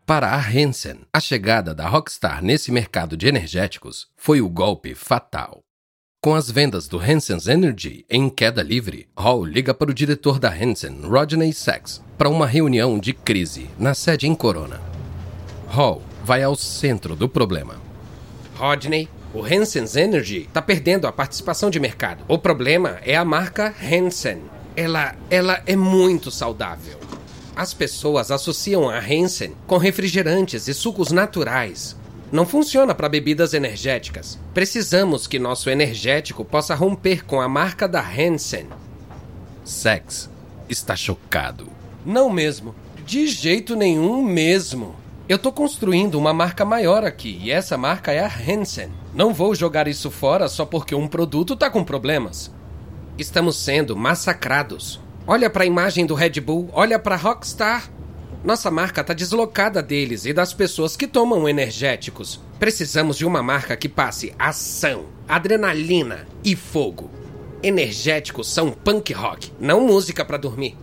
Para 0.06 0.28
a 0.28 0.38
Hansen, 0.38 1.00
a 1.12 1.18
chegada 1.18 1.75
da 1.75 1.88
Rockstar 1.88 2.40
nesse 2.40 2.70
mercado 2.70 3.16
de 3.16 3.26
energéticos 3.26 4.06
foi 4.16 4.40
o 4.40 4.48
golpe 4.48 4.94
fatal. 4.94 5.64
Com 6.22 6.32
as 6.32 6.48
vendas 6.48 6.86
do 6.86 6.96
Hansen's 6.96 7.48
Energy 7.48 8.06
em 8.08 8.30
queda 8.30 8.62
livre, 8.62 9.08
Hall 9.18 9.44
liga 9.44 9.75
para 9.75 9.90
o 9.90 9.94
diretor 9.94 10.38
da 10.38 10.48
Hansen, 10.48 11.00
Rodney 11.02 11.52
Sachs, 11.52 12.00
para 12.16 12.28
uma 12.28 12.46
reunião 12.46 13.00
de 13.00 13.12
crise 13.12 13.68
na 13.76 13.94
sede 13.94 14.28
em 14.28 14.34
Corona. 14.36 14.80
Hall 15.66 16.00
vai 16.22 16.40
ao 16.40 16.54
centro 16.54 17.16
do 17.16 17.28
problema. 17.28 17.75
Rodney, 18.54 19.08
o 19.34 19.44
Hansen's 19.44 19.96
Energy 19.96 20.42
está 20.42 20.62
perdendo 20.62 21.08
a 21.08 21.12
participação 21.12 21.68
de 21.68 21.80
mercado. 21.80 22.25
O 22.28 22.38
problema 22.38 23.00
é 23.02 23.16
a 23.16 23.25
marca 23.25 23.75
Hansen. 23.82 24.44
Ela, 24.76 25.16
ela 25.28 25.60
é 25.66 25.75
muito 25.75 26.30
saudável. 26.30 27.05
As 27.56 27.72
pessoas 27.72 28.30
associam 28.30 28.86
a 28.86 28.98
Hansen 28.98 29.56
com 29.66 29.78
refrigerantes 29.78 30.68
e 30.68 30.75
sucos 30.75 31.10
naturais. 31.10 31.96
Não 32.30 32.44
funciona 32.44 32.94
para 32.94 33.08
bebidas 33.08 33.54
energéticas. 33.54 34.38
Precisamos 34.52 35.26
que 35.26 35.38
nosso 35.38 35.70
energético 35.70 36.44
possa 36.44 36.75
romper 36.75 37.25
com 37.25 37.40
a 37.40 37.48
marca 37.48 37.88
da 37.88 38.06
Hansen. 38.06 38.66
Sex 39.64 40.28
está 40.68 40.94
chocado. 40.94 41.66
Não 42.04 42.28
mesmo. 42.28 42.75
De 43.06 43.26
jeito 43.26 43.75
nenhum 43.75 44.22
mesmo. 44.22 44.94
Eu 45.26 45.38
tô 45.38 45.50
construindo 45.50 46.16
uma 46.16 46.34
marca 46.34 46.62
maior 46.62 47.04
aqui 47.04 47.40
e 47.42 47.50
essa 47.50 47.78
marca 47.78 48.12
é 48.12 48.18
a 48.18 48.28
Hansen. 48.30 48.90
Não 49.14 49.32
vou 49.32 49.54
jogar 49.54 49.88
isso 49.88 50.10
fora 50.10 50.46
só 50.46 50.66
porque 50.66 50.94
um 50.94 51.08
produto 51.08 51.56
tá 51.56 51.70
com 51.70 51.82
problemas. 51.82 52.52
Estamos 53.16 53.56
sendo 53.56 53.96
massacrados. 53.96 55.00
Olha 55.28 55.50
para 55.50 55.64
a 55.64 55.66
imagem 55.66 56.06
do 56.06 56.14
Red 56.14 56.40
Bull, 56.40 56.71
olha 56.73 57.00
para 57.00 57.16
Rockstar. 57.16 57.90
Nossa 58.45 58.71
marca 58.71 59.00
está 59.00 59.12
deslocada 59.12 59.83
deles 59.83 60.25
e 60.25 60.33
das 60.33 60.54
pessoas 60.54 60.97
que 60.97 61.09
tomam 61.09 61.49
energéticos. 61.49 62.40
Precisamos 62.61 63.16
de 63.16 63.26
uma 63.26 63.42
marca 63.42 63.76
que 63.76 63.88
passe 63.88 64.33
ação, 64.38 65.06
adrenalina 65.26 66.28
e 66.45 66.54
fogo. 66.54 67.11
Energéticos 67.61 68.49
são 68.49 68.71
punk 68.71 69.12
rock, 69.12 69.52
não 69.59 69.80
música 69.80 70.25
para 70.25 70.37
dormir. 70.37 70.76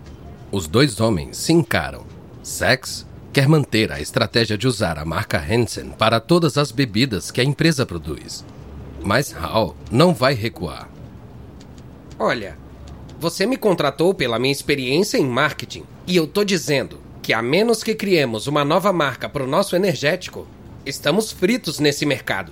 Os 0.52 0.68
dois 0.68 1.00
homens 1.00 1.38
se 1.38 1.54
encaram. 1.54 2.06
Sex 2.44 3.08
quer 3.32 3.48
manter 3.48 3.94
a 3.94 4.02
estratégia 4.02 4.58
de 4.58 4.68
usar 4.68 5.00
a 5.00 5.06
marca 5.06 5.40
Hansen 5.40 5.92
para 5.92 6.20
todas 6.20 6.58
as 6.58 6.70
bebidas 6.70 7.32
que 7.32 7.40
a 7.40 7.46
empresa 7.46 7.86
produz. 7.86 8.44
Mas 9.02 9.34
Hal 9.34 9.74
não 9.90 10.14
vai 10.14 10.34
recuar. 10.34 10.90
Olha, 12.20 12.58
você 13.24 13.46
me 13.46 13.56
contratou 13.56 14.13
pela 14.13 14.38
minha 14.38 14.51
experiência 14.51 15.18
em 15.18 15.25
marketing. 15.25 15.86
E 16.06 16.18
eu 16.18 16.27
tô 16.27 16.44
dizendo 16.44 17.00
que 17.22 17.32
a 17.32 17.42
menos 17.42 17.82
que 17.82 17.96
criemos 17.96 18.48
uma 18.48 18.65
nova 18.65 18.92
marca 18.92 19.30
para 19.30 19.46
o 19.46 19.48
nosso 19.48 19.77
energético, 19.77 20.46
estamos 20.86 21.32
fritos 21.32 21.80
nesse 21.80 22.06
mercado. 22.06 22.51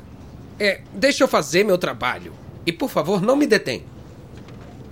É, 0.57 0.79
deixa 0.93 1.25
eu 1.25 1.27
fazer 1.27 1.65
meu 1.65 1.77
trabalho. 1.77 2.31
E 2.65 2.71
por 2.71 2.89
favor, 2.89 3.21
não 3.21 3.35
me 3.35 3.45
detém. 3.45 3.83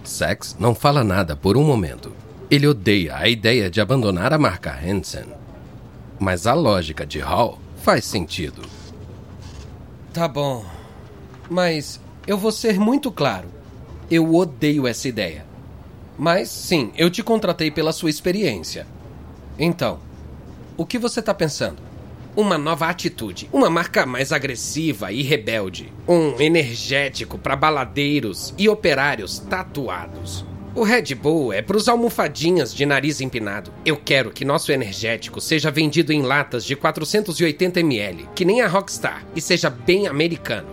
Sex 0.03 0.57
não 0.59 0.75
fala 0.75 1.01
nada 1.01 1.33
por 1.33 1.55
um 1.55 1.63
momento. 1.63 2.11
Ele 2.51 2.67
odeia 2.67 3.15
a 3.15 3.29
ideia 3.29 3.69
de 3.69 3.79
abandonar 3.79 4.33
a 4.33 4.37
marca 4.37 4.77
Hansen. 4.85 5.27
Mas 6.19 6.45
a 6.45 6.53
lógica 6.53 7.05
de 7.05 7.19
Hall 7.19 7.57
faz 7.77 8.03
sentido. 8.03 8.63
Tá 10.13 10.27
bom. 10.27 10.65
Mas 11.49 12.01
eu 12.27 12.37
vou 12.37 12.51
ser 12.51 12.77
muito 12.77 13.09
claro. 13.13 13.47
Eu 14.11 14.35
odeio 14.35 14.85
essa 14.85 15.07
ideia. 15.07 15.47
Mas 16.19 16.49
sim, 16.49 16.91
eu 16.97 17.09
te 17.09 17.23
contratei 17.23 17.71
pela 17.71 17.93
sua 17.93 18.09
experiência. 18.09 18.85
Então, 19.57 19.99
o 20.75 20.85
que 20.85 20.99
você 20.99 21.21
está 21.21 21.33
pensando? 21.33 21.81
Uma 22.35 22.57
nova 22.57 22.87
atitude, 22.87 23.49
uma 23.53 23.69
marca 23.69 24.05
mais 24.05 24.33
agressiva 24.33 25.13
e 25.13 25.23
rebelde, 25.23 25.93
um 26.05 26.39
energético 26.41 27.37
para 27.37 27.55
baladeiros 27.55 28.53
e 28.57 28.67
operários 28.67 29.39
tatuados. 29.39 30.45
O 30.75 30.83
Red 30.83 31.15
Bull 31.15 31.53
é 31.53 31.61
para 31.61 31.77
os 31.77 31.87
almofadinhas 31.87 32.75
de 32.75 32.85
nariz 32.85 33.21
empinado. 33.21 33.71
Eu 33.85 33.95
quero 33.95 34.29
que 34.29 34.43
nosso 34.43 34.73
energético 34.73 35.39
seja 35.39 35.71
vendido 35.71 36.11
em 36.11 36.21
latas 36.21 36.65
de 36.65 36.75
480 36.75 37.79
ml, 37.79 38.27
que 38.35 38.43
nem 38.43 38.61
a 38.61 38.67
Rockstar, 38.67 39.25
e 39.33 39.39
seja 39.39 39.69
bem 39.69 40.05
americano. 40.05 40.67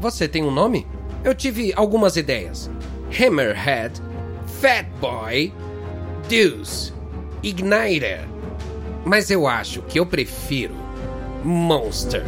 Você 0.00 0.26
tem 0.26 0.42
um 0.42 0.50
nome? 0.50 0.86
Eu 1.22 1.36
tive 1.36 1.72
algumas 1.76 2.16
ideias. 2.16 2.68
Hammerhead 3.10 4.07
Fat 4.60 4.86
Boy, 5.00 5.52
Deuce, 6.28 6.92
Igniter. 7.44 8.26
Mas 9.04 9.30
eu 9.30 9.46
acho 9.46 9.82
que 9.82 10.00
eu 10.00 10.04
prefiro 10.04 10.74
Monster. 11.44 12.24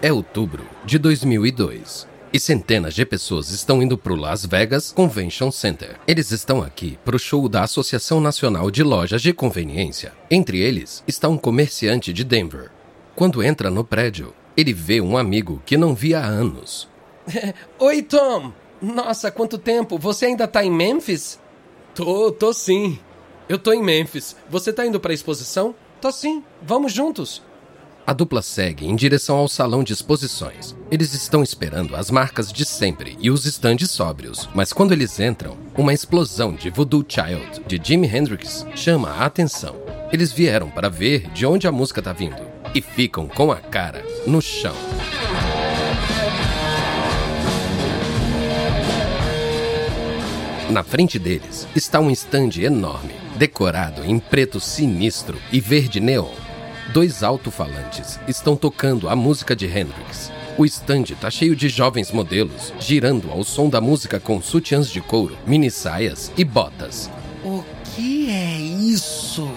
É 0.00 0.10
outubro 0.10 0.64
de 0.86 0.98
2002 0.98 2.15
e 2.36 2.40
centenas 2.40 2.92
de 2.92 3.06
pessoas 3.06 3.48
estão 3.48 3.82
indo 3.82 3.96
para 3.96 4.12
o 4.12 4.16
Las 4.16 4.44
Vegas 4.44 4.92
Convention 4.92 5.50
Center. 5.50 5.98
Eles 6.06 6.30
estão 6.30 6.62
aqui 6.62 6.98
para 7.02 7.16
o 7.16 7.18
show 7.18 7.48
da 7.48 7.62
Associação 7.62 8.20
Nacional 8.20 8.70
de 8.70 8.82
Lojas 8.82 9.22
de 9.22 9.32
Conveniência. 9.32 10.12
Entre 10.30 10.58
eles 10.58 11.02
está 11.06 11.30
um 11.30 11.38
comerciante 11.38 12.12
de 12.12 12.22
Denver. 12.24 12.70
Quando 13.14 13.42
entra 13.42 13.70
no 13.70 13.82
prédio, 13.82 14.34
ele 14.54 14.74
vê 14.74 15.00
um 15.00 15.16
amigo 15.16 15.62
que 15.64 15.78
não 15.78 15.94
via 15.94 16.20
há 16.20 16.26
anos. 16.26 16.86
Oi, 17.78 18.02
Tom! 18.02 18.52
Nossa, 18.82 19.30
quanto 19.30 19.56
tempo! 19.56 19.98
Você 19.98 20.26
ainda 20.26 20.46
tá 20.46 20.62
em 20.62 20.70
Memphis? 20.70 21.40
Tô, 21.94 22.30
tô 22.30 22.52
sim. 22.52 22.98
Eu 23.48 23.58
tô 23.58 23.72
em 23.72 23.82
Memphis. 23.82 24.36
Você 24.50 24.74
tá 24.74 24.84
indo 24.84 25.00
pra 25.00 25.14
exposição? 25.14 25.74
Tô 26.02 26.12
sim. 26.12 26.44
Vamos 26.60 26.92
juntos. 26.92 27.42
A 28.06 28.12
dupla 28.12 28.40
segue 28.40 28.86
em 28.86 28.94
direção 28.94 29.36
ao 29.36 29.48
salão 29.48 29.82
de 29.82 29.92
exposições. 29.92 30.76
Eles 30.92 31.12
estão 31.12 31.42
esperando 31.42 31.96
as 31.96 32.08
marcas 32.08 32.52
de 32.52 32.64
sempre 32.64 33.16
e 33.20 33.32
os 33.32 33.44
estandes 33.46 33.90
sóbrios, 33.90 34.48
mas 34.54 34.72
quando 34.72 34.92
eles 34.92 35.18
entram, 35.18 35.56
uma 35.76 35.92
explosão 35.92 36.54
de 36.54 36.70
Voodoo 36.70 37.04
Child 37.06 37.64
de 37.66 37.80
Jimi 37.82 38.06
Hendrix 38.06 38.64
chama 38.76 39.10
a 39.10 39.24
atenção. 39.24 39.74
Eles 40.12 40.30
vieram 40.30 40.70
para 40.70 40.88
ver 40.88 41.28
de 41.32 41.44
onde 41.44 41.66
a 41.66 41.72
música 41.72 42.00
tá 42.00 42.12
vindo 42.12 42.40
e 42.72 42.80
ficam 42.80 43.26
com 43.26 43.50
a 43.50 43.56
cara 43.56 44.04
no 44.24 44.40
chão. 44.40 44.76
Na 50.70 50.84
frente 50.84 51.18
deles 51.18 51.66
está 51.74 51.98
um 51.98 52.10
estande 52.10 52.62
enorme, 52.62 53.14
decorado 53.36 54.04
em 54.04 54.20
preto 54.20 54.60
sinistro 54.60 55.36
e 55.50 55.58
verde 55.58 55.98
neon. 55.98 56.45
Dois 56.92 57.22
alto-falantes 57.22 58.18
estão 58.28 58.56
tocando 58.56 59.08
a 59.08 59.16
música 59.16 59.56
de 59.56 59.66
Hendrix. 59.66 60.30
O 60.56 60.64
estande 60.64 61.12
está 61.12 61.30
cheio 61.30 61.54
de 61.54 61.68
jovens 61.68 62.10
modelos, 62.10 62.72
girando 62.78 63.30
ao 63.30 63.44
som 63.44 63.68
da 63.68 63.80
música 63.80 64.18
com 64.20 64.40
sutiãs 64.40 64.90
de 64.90 65.00
couro, 65.00 65.36
mini 65.46 65.70
saias 65.70 66.32
e 66.36 66.44
botas. 66.44 67.10
O 67.44 67.62
que 67.84 68.30
é 68.30 68.56
isso? 68.58 69.50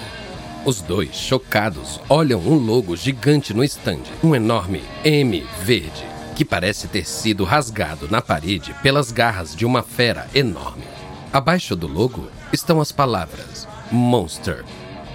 Os 0.66 0.82
dois, 0.82 1.16
chocados, 1.16 2.02
olham 2.10 2.40
um 2.42 2.56
logo 2.56 2.96
gigante 2.98 3.54
no 3.54 3.64
estande, 3.64 4.12
um 4.22 4.36
enorme 4.36 4.84
M 5.06 5.46
verde, 5.64 6.06
que 6.36 6.44
parece 6.44 6.88
ter 6.88 7.06
sido 7.06 7.46
rasgado 7.46 8.10
na 8.10 8.22
parede 8.22 8.76
pelas 8.84 9.12
garras 9.12 9.56
de 9.56 9.66
uma 9.66 9.84
fera 9.84 10.28
enorme. 10.34 10.84
Abaixo 11.32 11.76
do 11.76 11.88
logo 11.88 12.28
estão 12.52 12.82
as 12.82 12.92
palavras 12.92 13.68
Monster 13.92 14.66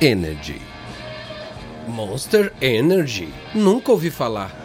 Energy. 0.00 0.74
Monster 1.88 2.53
Energy? 2.61 3.29
Nunca 3.55 3.93
ouvi 3.93 4.11
falar. 4.11 4.62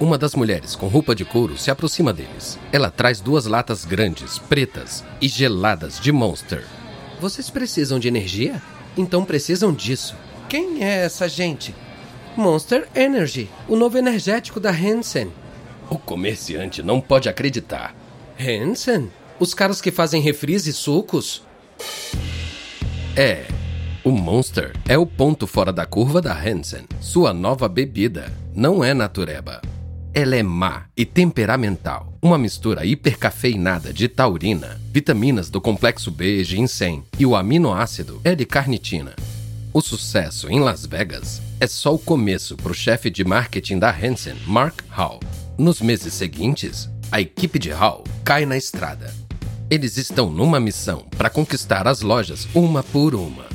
Uma 0.00 0.16
das 0.16 0.34
mulheres 0.34 0.74
com 0.74 0.86
roupa 0.86 1.14
de 1.14 1.24
couro 1.24 1.56
se 1.58 1.70
aproxima 1.70 2.12
deles. 2.12 2.58
Ela 2.72 2.90
traz 2.90 3.20
duas 3.20 3.46
latas 3.46 3.84
grandes, 3.84 4.38
pretas 4.38 5.04
e 5.20 5.28
geladas 5.28 6.00
de 6.00 6.10
Monster. 6.12 6.64
Vocês 7.20 7.50
precisam 7.50 7.98
de 7.98 8.08
energia? 8.08 8.60
Então 8.96 9.24
precisam 9.24 9.72
disso. 9.72 10.16
Quem 10.48 10.84
é 10.84 11.04
essa 11.04 11.28
gente? 11.28 11.74
Monster 12.36 12.88
Energy, 12.94 13.48
o 13.68 13.76
novo 13.76 13.98
energético 13.98 14.58
da 14.58 14.70
Hansen. 14.70 15.30
O 15.90 15.98
comerciante 15.98 16.82
não 16.82 17.00
pode 17.00 17.28
acreditar. 17.28 17.94
Hansen? 18.40 19.10
Os 19.38 19.54
caras 19.54 19.80
que 19.80 19.90
fazem 19.90 20.22
refris 20.22 20.66
e 20.66 20.72
sucos? 20.72 21.42
É. 23.16 23.46
O 24.04 24.10
Monster 24.10 24.72
é 24.88 24.98
o 24.98 25.06
ponto 25.06 25.46
fora 25.46 25.72
da 25.72 25.86
curva 25.86 26.20
da 26.20 26.32
Hansen. 26.36 26.82
Sua 27.00 27.32
nova 27.32 27.68
bebida 27.68 28.32
não 28.52 28.82
é 28.82 28.92
natureba. 28.92 29.62
Ela 30.12 30.34
é 30.34 30.42
má 30.42 30.86
e 30.96 31.04
temperamental. 31.04 32.12
Uma 32.20 32.36
mistura 32.36 32.84
hipercafeinada 32.84 33.92
de 33.92 34.08
taurina, 34.08 34.80
vitaminas 34.92 35.48
do 35.48 35.60
complexo 35.60 36.10
B, 36.10 36.42
ginseng 36.42 37.04
e 37.16 37.24
o 37.24 37.36
aminoácido 37.36 38.20
L-carnitina. 38.24 39.14
O 39.72 39.80
sucesso 39.80 40.50
em 40.50 40.58
Las 40.58 40.84
Vegas 40.84 41.40
é 41.60 41.68
só 41.68 41.94
o 41.94 41.98
começo 41.98 42.56
para 42.56 42.72
o 42.72 42.74
chefe 42.74 43.08
de 43.08 43.24
marketing 43.24 43.78
da 43.78 43.90
Hansen, 43.90 44.34
Mark 44.46 44.82
Hall. 44.88 45.20
Nos 45.56 45.80
meses 45.80 46.12
seguintes, 46.12 46.90
a 47.10 47.20
equipe 47.20 47.56
de 47.56 47.70
Hall 47.70 48.02
cai 48.24 48.44
na 48.44 48.56
estrada 48.56 49.22
eles 49.72 49.96
estão 49.96 50.28
numa 50.28 50.60
missão 50.60 51.06
para 51.16 51.30
conquistar 51.30 51.88
as 51.88 52.02
lojas 52.02 52.46
uma 52.54 52.82
por 52.82 53.14
uma. 53.14 53.46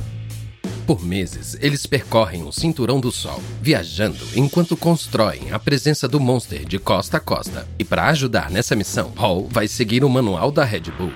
Por 0.88 1.04
meses, 1.04 1.58
eles 1.60 1.86
percorrem 1.86 2.43
o 2.43 2.52
Cinturão 2.54 2.97
do 3.02 3.12
Sol, 3.12 3.43
viajando 3.62 4.23
enquanto 4.34 4.78
constroem 4.78 5.52
a 5.52 5.60
presença 5.60 6.08
do 6.08 6.17
Monster 6.17 6.63
de 6.63 6.80
costa 6.80 7.17
a 7.17 7.19
costa. 7.19 7.67
E 7.78 7.84
para 7.84 8.08
ajudar 8.08 8.50
nessa 8.50 8.73
missão, 8.73 9.12
Hall 9.17 9.50
vai 9.52 9.67
seguir 9.67 10.06
o 10.06 10.10
manual 10.10 10.50
da 10.50 10.63
Red 10.63 10.84
Bull. 10.97 11.12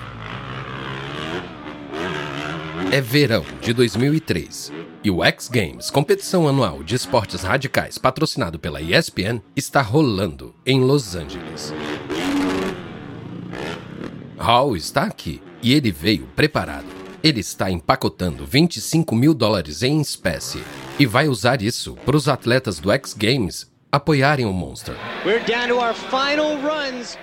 É 2.92 3.00
verão 3.00 3.46
de 3.62 3.72
2003 3.72 4.74
e 5.06 5.10
o 5.10 5.24
X 5.24 5.48
Games, 5.48 5.90
competição 5.90 6.50
anual 6.50 6.84
de 6.84 6.96
esportes 6.96 7.42
radicais 7.42 7.98
patrocinado 7.98 8.60
pela 8.60 8.82
ESPN, 8.82 9.42
está 9.56 9.82
rolando 9.82 10.54
em 10.66 10.82
Los 10.82 11.16
Angeles. 11.16 11.74
Hall 14.38 14.76
está 14.76 15.04
aqui 15.04 15.42
e 15.64 15.72
ele 15.72 15.94
veio 15.94 16.28
preparado. 16.36 17.01
Ele 17.24 17.40
está 17.40 17.70
empacotando 17.70 18.48
25 18.48 19.14
mil 19.16 19.36
dólares 19.36 19.84
em 19.84 20.02
espécie 20.02 20.64
e 20.98 21.06
vai 21.06 21.28
usar 21.28 21.62
isso 21.62 21.94
para 22.04 22.18
os 22.18 22.28
atletas 22.28 22.80
do 22.80 22.92
X 22.92 23.14
Games 23.14 23.70
apoiarem 23.92 24.46
o 24.46 24.54
Monster. 24.54 24.96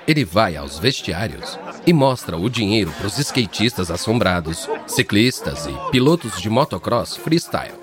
Ele 0.06 0.24
vai 0.24 0.56
aos 0.56 0.78
vestiários 0.78 1.58
e 1.84 1.92
mostra 1.92 2.36
o 2.36 2.48
dinheiro 2.48 2.92
para 2.92 3.08
os 3.08 3.18
skatistas 3.18 3.90
assombrados, 3.90 4.68
ciclistas 4.86 5.66
e 5.66 5.90
pilotos 5.90 6.40
de 6.40 6.48
motocross 6.48 7.16
freestyle. 7.16 7.74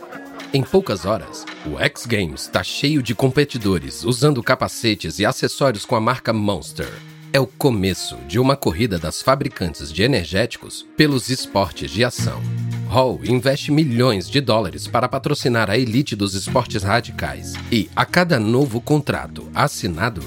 Em 0.53 0.63
poucas 0.63 1.05
horas, 1.05 1.45
o 1.65 1.77
X 1.79 2.05
Games 2.05 2.43
está 2.43 2.63
cheio 2.63 3.03
de 3.03 3.13
competidores 3.13 4.05
usando 4.05 4.41
capacetes 4.41 5.19
e 5.19 5.25
acessórios 5.25 5.83
com 5.83 5.97
a 5.97 5.99
marca 5.99 6.31
Monster 6.31 7.14
é 7.35 7.39
o 7.41 7.45
começo 7.45 8.15
de 8.29 8.39
uma 8.39 8.55
corrida 8.55 8.97
das 8.97 9.21
fabricantes 9.21 9.91
de 9.91 10.01
energéticos 10.03 10.87
pelos 10.95 11.29
esportes 11.29 11.91
de 11.91 12.01
ação. 12.01 12.41
Hall 12.87 13.19
investe 13.25 13.73
milhões 13.73 14.29
de 14.29 14.39
dólares 14.39 14.87
para 14.87 15.09
patrocinar 15.09 15.69
a 15.69 15.77
elite 15.77 16.15
dos 16.15 16.33
esportes 16.33 16.81
radicais 16.81 17.51
e, 17.69 17.89
a 17.93 18.05
cada 18.05 18.39
novo 18.39 18.79
contrato 18.79 19.51
assinado, 19.53 20.21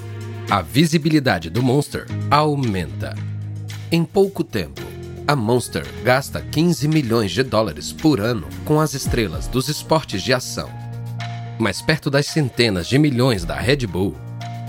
a 0.51 0.61
visibilidade 0.61 1.49
do 1.49 1.63
Monster 1.63 2.05
aumenta. 2.31 3.15
Em 3.91 4.05
pouco 4.05 4.45
tempo, 4.45 4.83
a 5.27 5.35
Monster 5.35 5.87
gasta 6.05 6.43
15 6.43 6.89
milhões 6.89 7.31
de 7.31 7.43
dólares 7.43 7.91
por 7.91 8.21
ano 8.21 8.47
com 8.67 8.79
as 8.79 8.93
estrelas 8.93 9.47
dos 9.47 9.71
esportes 9.71 10.23
de 10.23 10.35
ação. 10.35 10.69
Mas 11.59 11.81
perto 11.81 12.11
das 12.11 12.27
centenas 12.27 12.87
de 12.87 12.99
milhões 12.99 13.47
da 13.47 13.55
Red 13.55 13.87
Bull, 13.87 14.15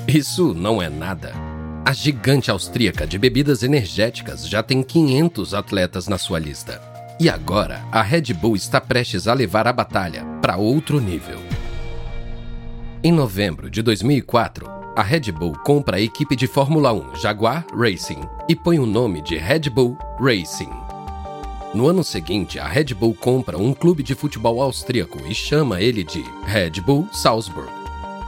isso 0.07 0.53
não 0.53 0.81
é 0.81 0.87
nada. 0.87 1.48
A 1.89 1.91
gigante 1.91 2.51
austríaca 2.51 3.07
de 3.07 3.17
bebidas 3.17 3.63
energéticas 3.63 4.47
já 4.47 4.61
tem 4.61 4.83
500 4.83 5.55
atletas 5.55 6.07
na 6.07 6.19
sua 6.19 6.37
lista. 6.37 6.79
E 7.19 7.27
agora, 7.27 7.83
a 7.91 8.03
Red 8.03 8.31
Bull 8.31 8.55
está 8.55 8.79
prestes 8.79 9.27
a 9.27 9.33
levar 9.33 9.67
a 9.67 9.73
batalha 9.73 10.23
para 10.39 10.55
outro 10.55 11.01
nível. 11.01 11.39
Em 13.03 13.11
novembro 13.11 13.71
de 13.71 13.81
2004, 13.81 14.69
a 14.95 15.01
Red 15.01 15.31
Bull 15.31 15.53
compra 15.65 15.97
a 15.97 15.99
equipe 15.99 16.35
de 16.35 16.45
Fórmula 16.45 16.93
1 16.93 17.15
Jaguar 17.15 17.65
Racing 17.75 18.21
e 18.47 18.55
põe 18.55 18.77
o 18.77 18.85
nome 18.85 19.23
de 19.23 19.35
Red 19.37 19.71
Bull 19.71 19.97
Racing. 20.19 20.69
No 21.73 21.87
ano 21.87 22.03
seguinte, 22.03 22.59
a 22.59 22.67
Red 22.67 22.93
Bull 22.93 23.15
compra 23.15 23.57
um 23.57 23.73
clube 23.73 24.03
de 24.03 24.13
futebol 24.13 24.61
austríaco 24.61 25.19
e 25.27 25.33
chama 25.33 25.81
ele 25.81 26.03
de 26.03 26.23
Red 26.45 26.81
Bull 26.81 27.07
Salzburg. 27.11 27.71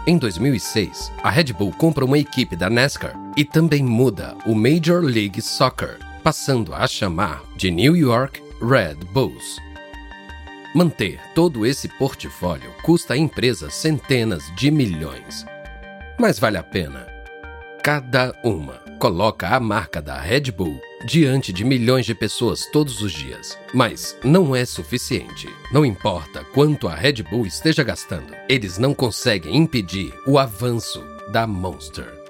Em 0.08 0.18
2006, 0.18 1.12
a 1.22 1.30
Red 1.30 1.54
Bull 1.54 1.72
compra 1.72 2.04
uma 2.04 2.18
equipe 2.18 2.56
da 2.56 2.68
NASCAR 2.68 3.14
e 3.36 3.46
também 3.46 3.84
muda 3.84 4.36
o 4.46 4.54
Major 4.54 5.02
League 5.04 5.42
Soccer, 5.42 5.98
passando 6.24 6.74
a 6.74 6.88
chamar 6.88 7.44
de 7.56 7.72
New 7.72 7.96
York 7.96 8.42
Red 8.62 9.06
Bulls. 9.14 9.58
Manter 10.74 11.20
todo 11.36 11.66
esse 11.66 11.90
portfólio 11.90 12.72
custa 12.82 13.14
à 13.14 13.18
empresa 13.18 13.70
centenas 13.70 14.44
de 14.56 14.72
milhões. 14.72 15.46
Mas 16.18 16.40
vale 16.40 16.58
a 16.58 16.64
pena. 16.64 17.08
Cada 17.84 18.34
uma 18.44 18.82
coloca 19.00 19.50
a 19.50 19.60
marca 19.60 20.02
da 20.02 20.20
Red 20.20 20.52
Bull 20.52 20.80
diante 21.06 21.52
de 21.52 21.66
milhões 21.66 22.06
de 22.06 22.14
pessoas 22.14 22.68
todos 22.72 23.02
os 23.02 23.12
dias. 23.12 23.58
Mas 23.74 24.16
não 24.24 24.56
é 24.56 24.64
suficiente. 24.64 25.50
Não 25.74 25.86
importa 25.86 26.46
quanto 26.54 26.88
a 26.88 26.96
Red 26.96 27.24
Bull 27.24 27.46
esteja 27.46 27.84
gastando, 27.84 28.34
eles 28.48 28.78
não 28.78 28.94
conseguem 28.94 29.58
impedir 29.58 30.14
o 30.28 30.38
avanço 30.38 31.04
da 31.32 31.48
Monster. 31.48 32.21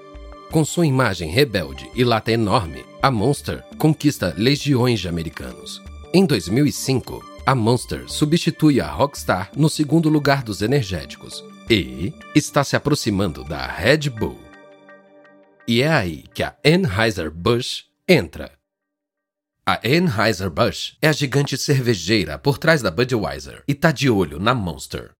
Com 0.52 0.66
sua 0.66 0.86
imagem 0.86 1.30
rebelde 1.30 1.90
e 1.94 2.04
lata 2.04 2.30
enorme, 2.30 2.84
a 3.00 3.10
Monster 3.10 3.64
conquista 3.78 4.34
legiões 4.36 5.00
de 5.00 5.08
americanos. 5.08 5.80
Em 6.12 6.26
2005, 6.26 7.24
a 7.46 7.54
Monster 7.54 8.06
substitui 8.06 8.78
a 8.78 8.86
Rockstar 8.86 9.50
no 9.56 9.70
segundo 9.70 10.10
lugar 10.10 10.42
dos 10.42 10.60
energéticos 10.60 11.42
e 11.70 12.12
está 12.34 12.62
se 12.62 12.76
aproximando 12.76 13.42
da 13.44 13.66
Red 13.66 14.10
Bull. 14.10 14.38
E 15.66 15.80
é 15.80 15.88
aí 15.88 16.24
que 16.34 16.42
a 16.42 16.54
Anheuser-Busch 16.62 17.84
entra. 18.06 18.52
A 19.64 19.80
Anheuser-Busch 19.82 20.98
é 21.00 21.08
a 21.08 21.12
gigante 21.12 21.56
cervejeira 21.56 22.38
por 22.38 22.58
trás 22.58 22.82
da 22.82 22.90
Budweiser 22.90 23.64
e 23.66 23.74
tá 23.74 23.90
de 23.90 24.10
olho 24.10 24.38
na 24.38 24.54
Monster. 24.54 25.12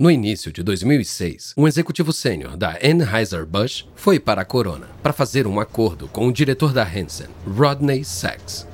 No 0.00 0.10
início 0.10 0.50
de 0.50 0.62
2006, 0.62 1.52
um 1.58 1.68
executivo 1.68 2.10
sênior 2.10 2.56
da 2.56 2.78
Anheuser-Busch 2.82 3.84
foi 3.94 4.18
para 4.18 4.40
a 4.40 4.46
Corona 4.46 4.88
para 5.02 5.12
fazer 5.12 5.46
um 5.46 5.60
acordo 5.60 6.08
com 6.08 6.26
o 6.26 6.32
diretor 6.32 6.72
da 6.72 6.82
Hansen, 6.82 7.26
Rodney 7.46 8.02
Sachs. 8.02 8.66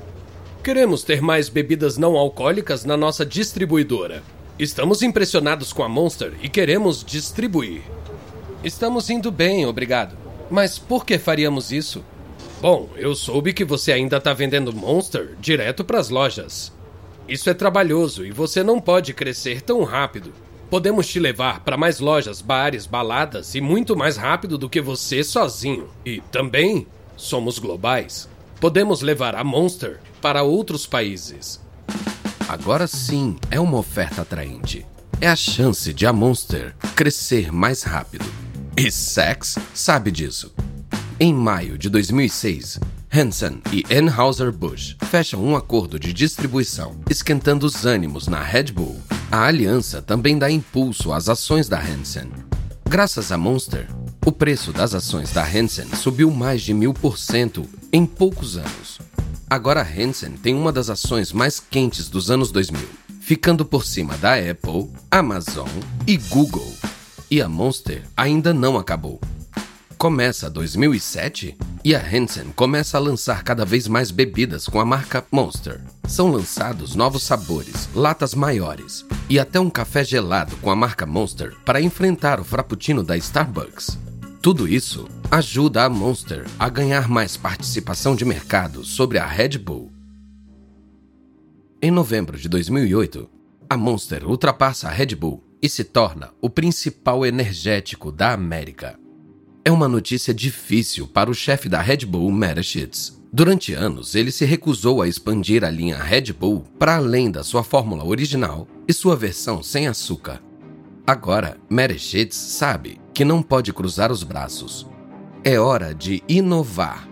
Queremos 0.63 1.03
ter 1.03 1.21
mais 1.21 1.49
bebidas 1.49 1.97
não 1.97 2.15
alcoólicas 2.15 2.85
na 2.85 2.95
nossa 2.95 3.25
distribuidora. 3.25 4.23
Estamos 4.57 5.01
impressionados 5.01 5.73
com 5.73 5.83
a 5.83 5.89
Monster 5.89 6.31
e 6.41 6.47
queremos 6.47 7.03
distribuir. 7.03 7.81
Estamos 8.63 9.09
indo 9.09 9.29
bem, 9.29 9.65
obrigado. 9.65 10.17
Mas 10.49 10.79
por 10.79 11.05
que 11.05 11.19
faríamos 11.19 11.73
isso? 11.73 12.05
Bom, 12.61 12.87
eu 12.95 13.13
soube 13.13 13.51
que 13.51 13.65
você 13.65 13.91
ainda 13.91 14.15
está 14.15 14.33
vendendo 14.33 14.71
Monster 14.71 15.35
direto 15.41 15.83
para 15.83 15.99
as 15.99 16.07
lojas. 16.07 16.71
Isso 17.27 17.49
é 17.49 17.53
trabalhoso 17.53 18.25
e 18.25 18.31
você 18.31 18.63
não 18.63 18.79
pode 18.79 19.13
crescer 19.13 19.61
tão 19.61 19.83
rápido. 19.83 20.31
Podemos 20.69 21.07
te 21.07 21.17
levar 21.17 21.61
para 21.61 21.77
mais 21.77 21.99
lojas, 21.99 22.41
bares, 22.41 22.85
baladas 22.85 23.55
e 23.55 23.61
muito 23.61 23.95
mais 23.95 24.17
rápido 24.17 24.57
do 24.57 24.69
que 24.69 24.81
você 24.81 25.23
sozinho. 25.23 25.87
E 26.05 26.19
também 26.29 26.85
somos 27.15 27.57
globais. 27.57 28.27
Podemos 28.59 29.01
levar 29.01 29.33
a 29.35 29.45
Monster 29.45 29.99
para 30.21 30.43
outros 30.43 30.85
países. 30.85 31.61
Agora 32.49 32.85
sim 32.85 33.37
é 33.49 33.59
uma 33.59 33.77
oferta 33.77 34.23
atraente. 34.23 34.85
É 35.21 35.27
a 35.29 35.35
chance 35.35 35.93
de 35.93 36.05
a 36.05 36.11
Monster 36.11 36.75
crescer 36.95 37.51
mais 37.51 37.83
rápido. 37.83 38.25
E 38.75 38.91
Sachs 38.91 39.57
sabe 39.73 40.11
disso. 40.11 40.53
Em 41.19 41.33
maio 41.33 41.77
de 41.77 41.89
2006, 41.89 42.79
Hansen 43.11 43.61
e 43.71 43.85
Anheuser-Busch 43.91 44.97
fecham 45.09 45.43
um 45.43 45.55
acordo 45.55 45.97
de 45.97 46.11
distribuição, 46.11 46.95
esquentando 47.09 47.65
os 47.65 47.85
ânimos 47.85 48.27
na 48.27 48.43
Red 48.43 48.65
Bull 48.65 49.01
a 49.31 49.45
aliança 49.45 50.01
também 50.01 50.37
dá 50.37 50.49
impulso 50.49 51.11
às 51.11 51.27
ações 51.27 51.67
da 51.67 51.79
Hansen. 51.79 52.31
Graças 52.89 53.31
à 53.31 53.37
Monster, 53.37 53.87
o 54.25 54.31
preço 54.31 54.71
das 54.71 54.95
ações 54.95 55.31
da 55.33 55.45
Hansen 55.45 55.87
subiu 55.95 56.31
mais 56.31 56.61
de 56.61 56.73
mil 56.73 56.93
por 56.93 57.17
cento 57.17 57.67
em 57.91 58.05
poucos 58.05 58.57
anos. 58.57 58.99
Agora 59.49 59.81
a 59.81 59.83
Hansen 59.83 60.31
tem 60.31 60.55
uma 60.55 60.71
das 60.71 60.89
ações 60.89 61.33
mais 61.33 61.59
quentes 61.59 62.07
dos 62.07 62.31
anos 62.31 62.51
2000, 62.51 62.87
ficando 63.19 63.65
por 63.65 63.85
cima 63.85 64.15
da 64.17 64.35
Apple, 64.35 64.89
Amazon 65.11 65.67
e 66.05 66.15
Google. 66.17 66.73
E 67.29 67.41
a 67.41 67.49
Monster 67.49 68.03
ainda 68.15 68.53
não 68.53 68.77
acabou. 68.77 69.19
Começa 69.97 70.49
2007 70.49 71.57
e 71.83 71.93
a 71.93 71.99
Hansen 71.99 72.45
começa 72.55 72.97
a 72.97 73.01
lançar 73.01 73.43
cada 73.43 73.65
vez 73.65 73.87
mais 73.87 74.11
bebidas 74.11 74.67
com 74.67 74.79
a 74.79 74.85
marca 74.85 75.25
Monster. 75.31 75.81
São 76.07 76.31
lançados 76.31 76.95
novos 76.95 77.23
sabores, 77.23 77.89
latas 77.93 78.33
maiores 78.33 79.05
e 79.29 79.37
até 79.37 79.59
um 79.59 79.69
café 79.69 80.03
gelado 80.03 80.55
com 80.57 80.71
a 80.71 80.75
marca 80.75 81.05
Monster 81.05 81.55
para 81.65 81.81
enfrentar 81.81 82.39
o 82.39 82.43
frappuccino 82.43 83.03
da 83.03 83.17
Starbucks. 83.17 83.99
Tudo 84.41 84.67
isso 84.67 85.07
ajuda 85.29 85.83
a 85.83 85.89
Monster 85.89 86.45
a 86.57 86.69
ganhar 86.69 87.09
mais 87.09 87.35
participação 87.35 88.15
de 88.15 88.23
mercado 88.23 88.85
sobre 88.85 89.17
a 89.17 89.25
Red 89.25 89.57
Bull. 89.57 89.91
Em 91.81 91.91
novembro 91.91 92.37
de 92.37 92.47
2008, 92.47 93.29
a 93.69 93.75
Monster 93.75 94.25
ultrapassa 94.25 94.87
a 94.87 94.91
Red 94.91 95.15
Bull 95.15 95.43
e 95.61 95.67
se 95.67 95.83
torna 95.83 96.31
o 96.41 96.49
principal 96.49 97.25
energético 97.25 98.11
da 98.11 98.31
América 98.31 98.97
é 99.67 99.69
uma 99.69 99.89
notícia 99.89 100.33
difícil 100.33 101.05
para 101.05 101.29
o 101.29 101.33
chefe 101.33 101.67
da 101.67 101.81
Red 101.81 102.05
Bull, 102.05 102.31
Mereshitz. 102.31 103.16
Durante 103.31 103.73
anos, 103.73 104.15
ele 104.15 104.31
se 104.31 104.45
recusou 104.45 105.01
a 105.01 105.07
expandir 105.07 105.63
a 105.63 105.69
linha 105.69 105.97
Red 105.97 106.33
Bull 106.33 106.63
para 106.79 106.95
além 106.95 107.29
da 107.29 107.43
sua 107.43 107.63
fórmula 107.63 108.05
original 108.05 108.67
e 108.87 108.93
sua 108.93 109.15
versão 109.15 109.61
sem 109.61 109.87
açúcar. 109.87 110.41
Agora, 111.05 111.57
Mereshitz 111.69 112.35
sabe 112.35 112.99
que 113.13 113.25
não 113.25 113.41
pode 113.41 113.73
cruzar 113.73 114.11
os 114.11 114.23
braços. 114.23 114.87
É 115.43 115.59
hora 115.59 115.93
de 115.93 116.23
inovar. 116.27 117.07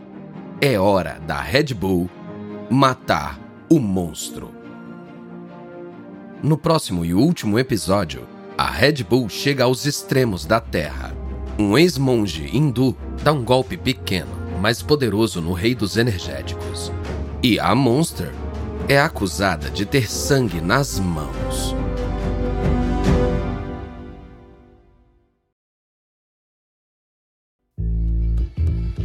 É 0.61 0.79
hora 0.79 1.19
da 1.25 1.41
Red 1.41 1.73
Bull 1.73 2.09
matar 2.69 3.39
o 3.69 3.79
monstro. 3.79 4.51
No 6.41 6.57
próximo 6.57 7.03
e 7.03 7.13
último 7.13 7.59
episódio, 7.59 8.27
a 8.57 8.69
Red 8.69 9.03
Bull 9.03 9.29
chega 9.29 9.65
aos 9.65 9.85
extremos 9.85 10.45
da 10.45 10.59
Terra 10.59 11.15
um 11.57 11.77
ex-monge 11.77 12.49
hindu 12.53 12.95
dá 13.23 13.31
um 13.31 13.41
golpe 13.41 13.77
pequeno, 13.77 14.27
mas 14.61 14.81
poderoso 14.81 15.41
no 15.41 15.53
rei 15.53 15.75
dos 15.75 15.97
energéticos. 15.97 16.91
E 17.41 17.59
a 17.59 17.73
Monster 17.75 18.31
é 18.87 18.99
acusada 18.99 19.69
de 19.69 19.85
ter 19.85 20.09
sangue 20.09 20.61
nas 20.61 20.99
mãos. 20.99 21.75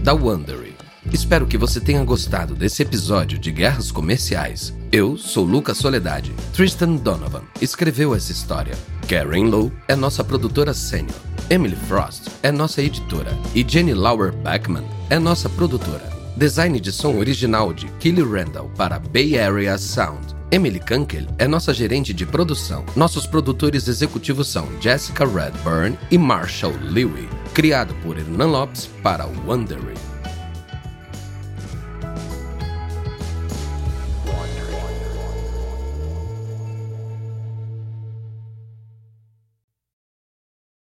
Da 0.02 0.14
Wondery. 0.14 0.74
Espero 1.12 1.46
que 1.46 1.58
você 1.58 1.80
tenha 1.80 2.04
gostado 2.04 2.54
desse 2.54 2.82
episódio 2.82 3.38
de 3.38 3.50
Guerras 3.50 3.90
Comerciais. 3.90 4.74
Eu 4.92 5.16
sou 5.16 5.44
Lucas 5.44 5.78
Soledade. 5.78 6.32
Tristan 6.52 6.96
Donovan 6.96 7.42
escreveu 7.60 8.14
essa 8.14 8.32
história. 8.32 8.74
Karen 9.08 9.44
Lowe 9.44 9.72
é 9.88 9.96
nossa 9.96 10.22
produtora 10.22 10.72
sênior. 10.72 11.29
Emily 11.52 11.74
Frost 11.74 12.28
é 12.44 12.52
nossa 12.52 12.80
editora 12.80 13.36
e 13.56 13.66
Jenny 13.68 13.92
Lauer 13.92 14.30
Beckman 14.30 14.84
é 15.10 15.18
nossa 15.18 15.48
produtora. 15.48 16.08
Design 16.36 16.78
de 16.78 16.92
som 16.92 17.18
original 17.18 17.72
de 17.72 17.88
Kelly 17.98 18.22
Randall 18.22 18.70
para 18.76 19.00
Bay 19.00 19.36
Area 19.36 19.76
Sound. 19.76 20.36
Emily 20.52 20.78
Kunkel 20.78 21.26
é 21.38 21.48
nossa 21.48 21.74
gerente 21.74 22.14
de 22.14 22.24
produção. 22.24 22.84
Nossos 22.94 23.26
produtores 23.26 23.88
executivos 23.88 24.46
são 24.46 24.68
Jessica 24.80 25.26
Redburn 25.26 25.98
e 26.08 26.16
Marshall 26.16 26.74
Lewy. 26.82 27.28
Criado 27.52 27.94
por 27.94 28.16
Hernan 28.16 28.46
Lopes 28.46 28.88
para 29.02 29.26
Wondery. 29.26 30.09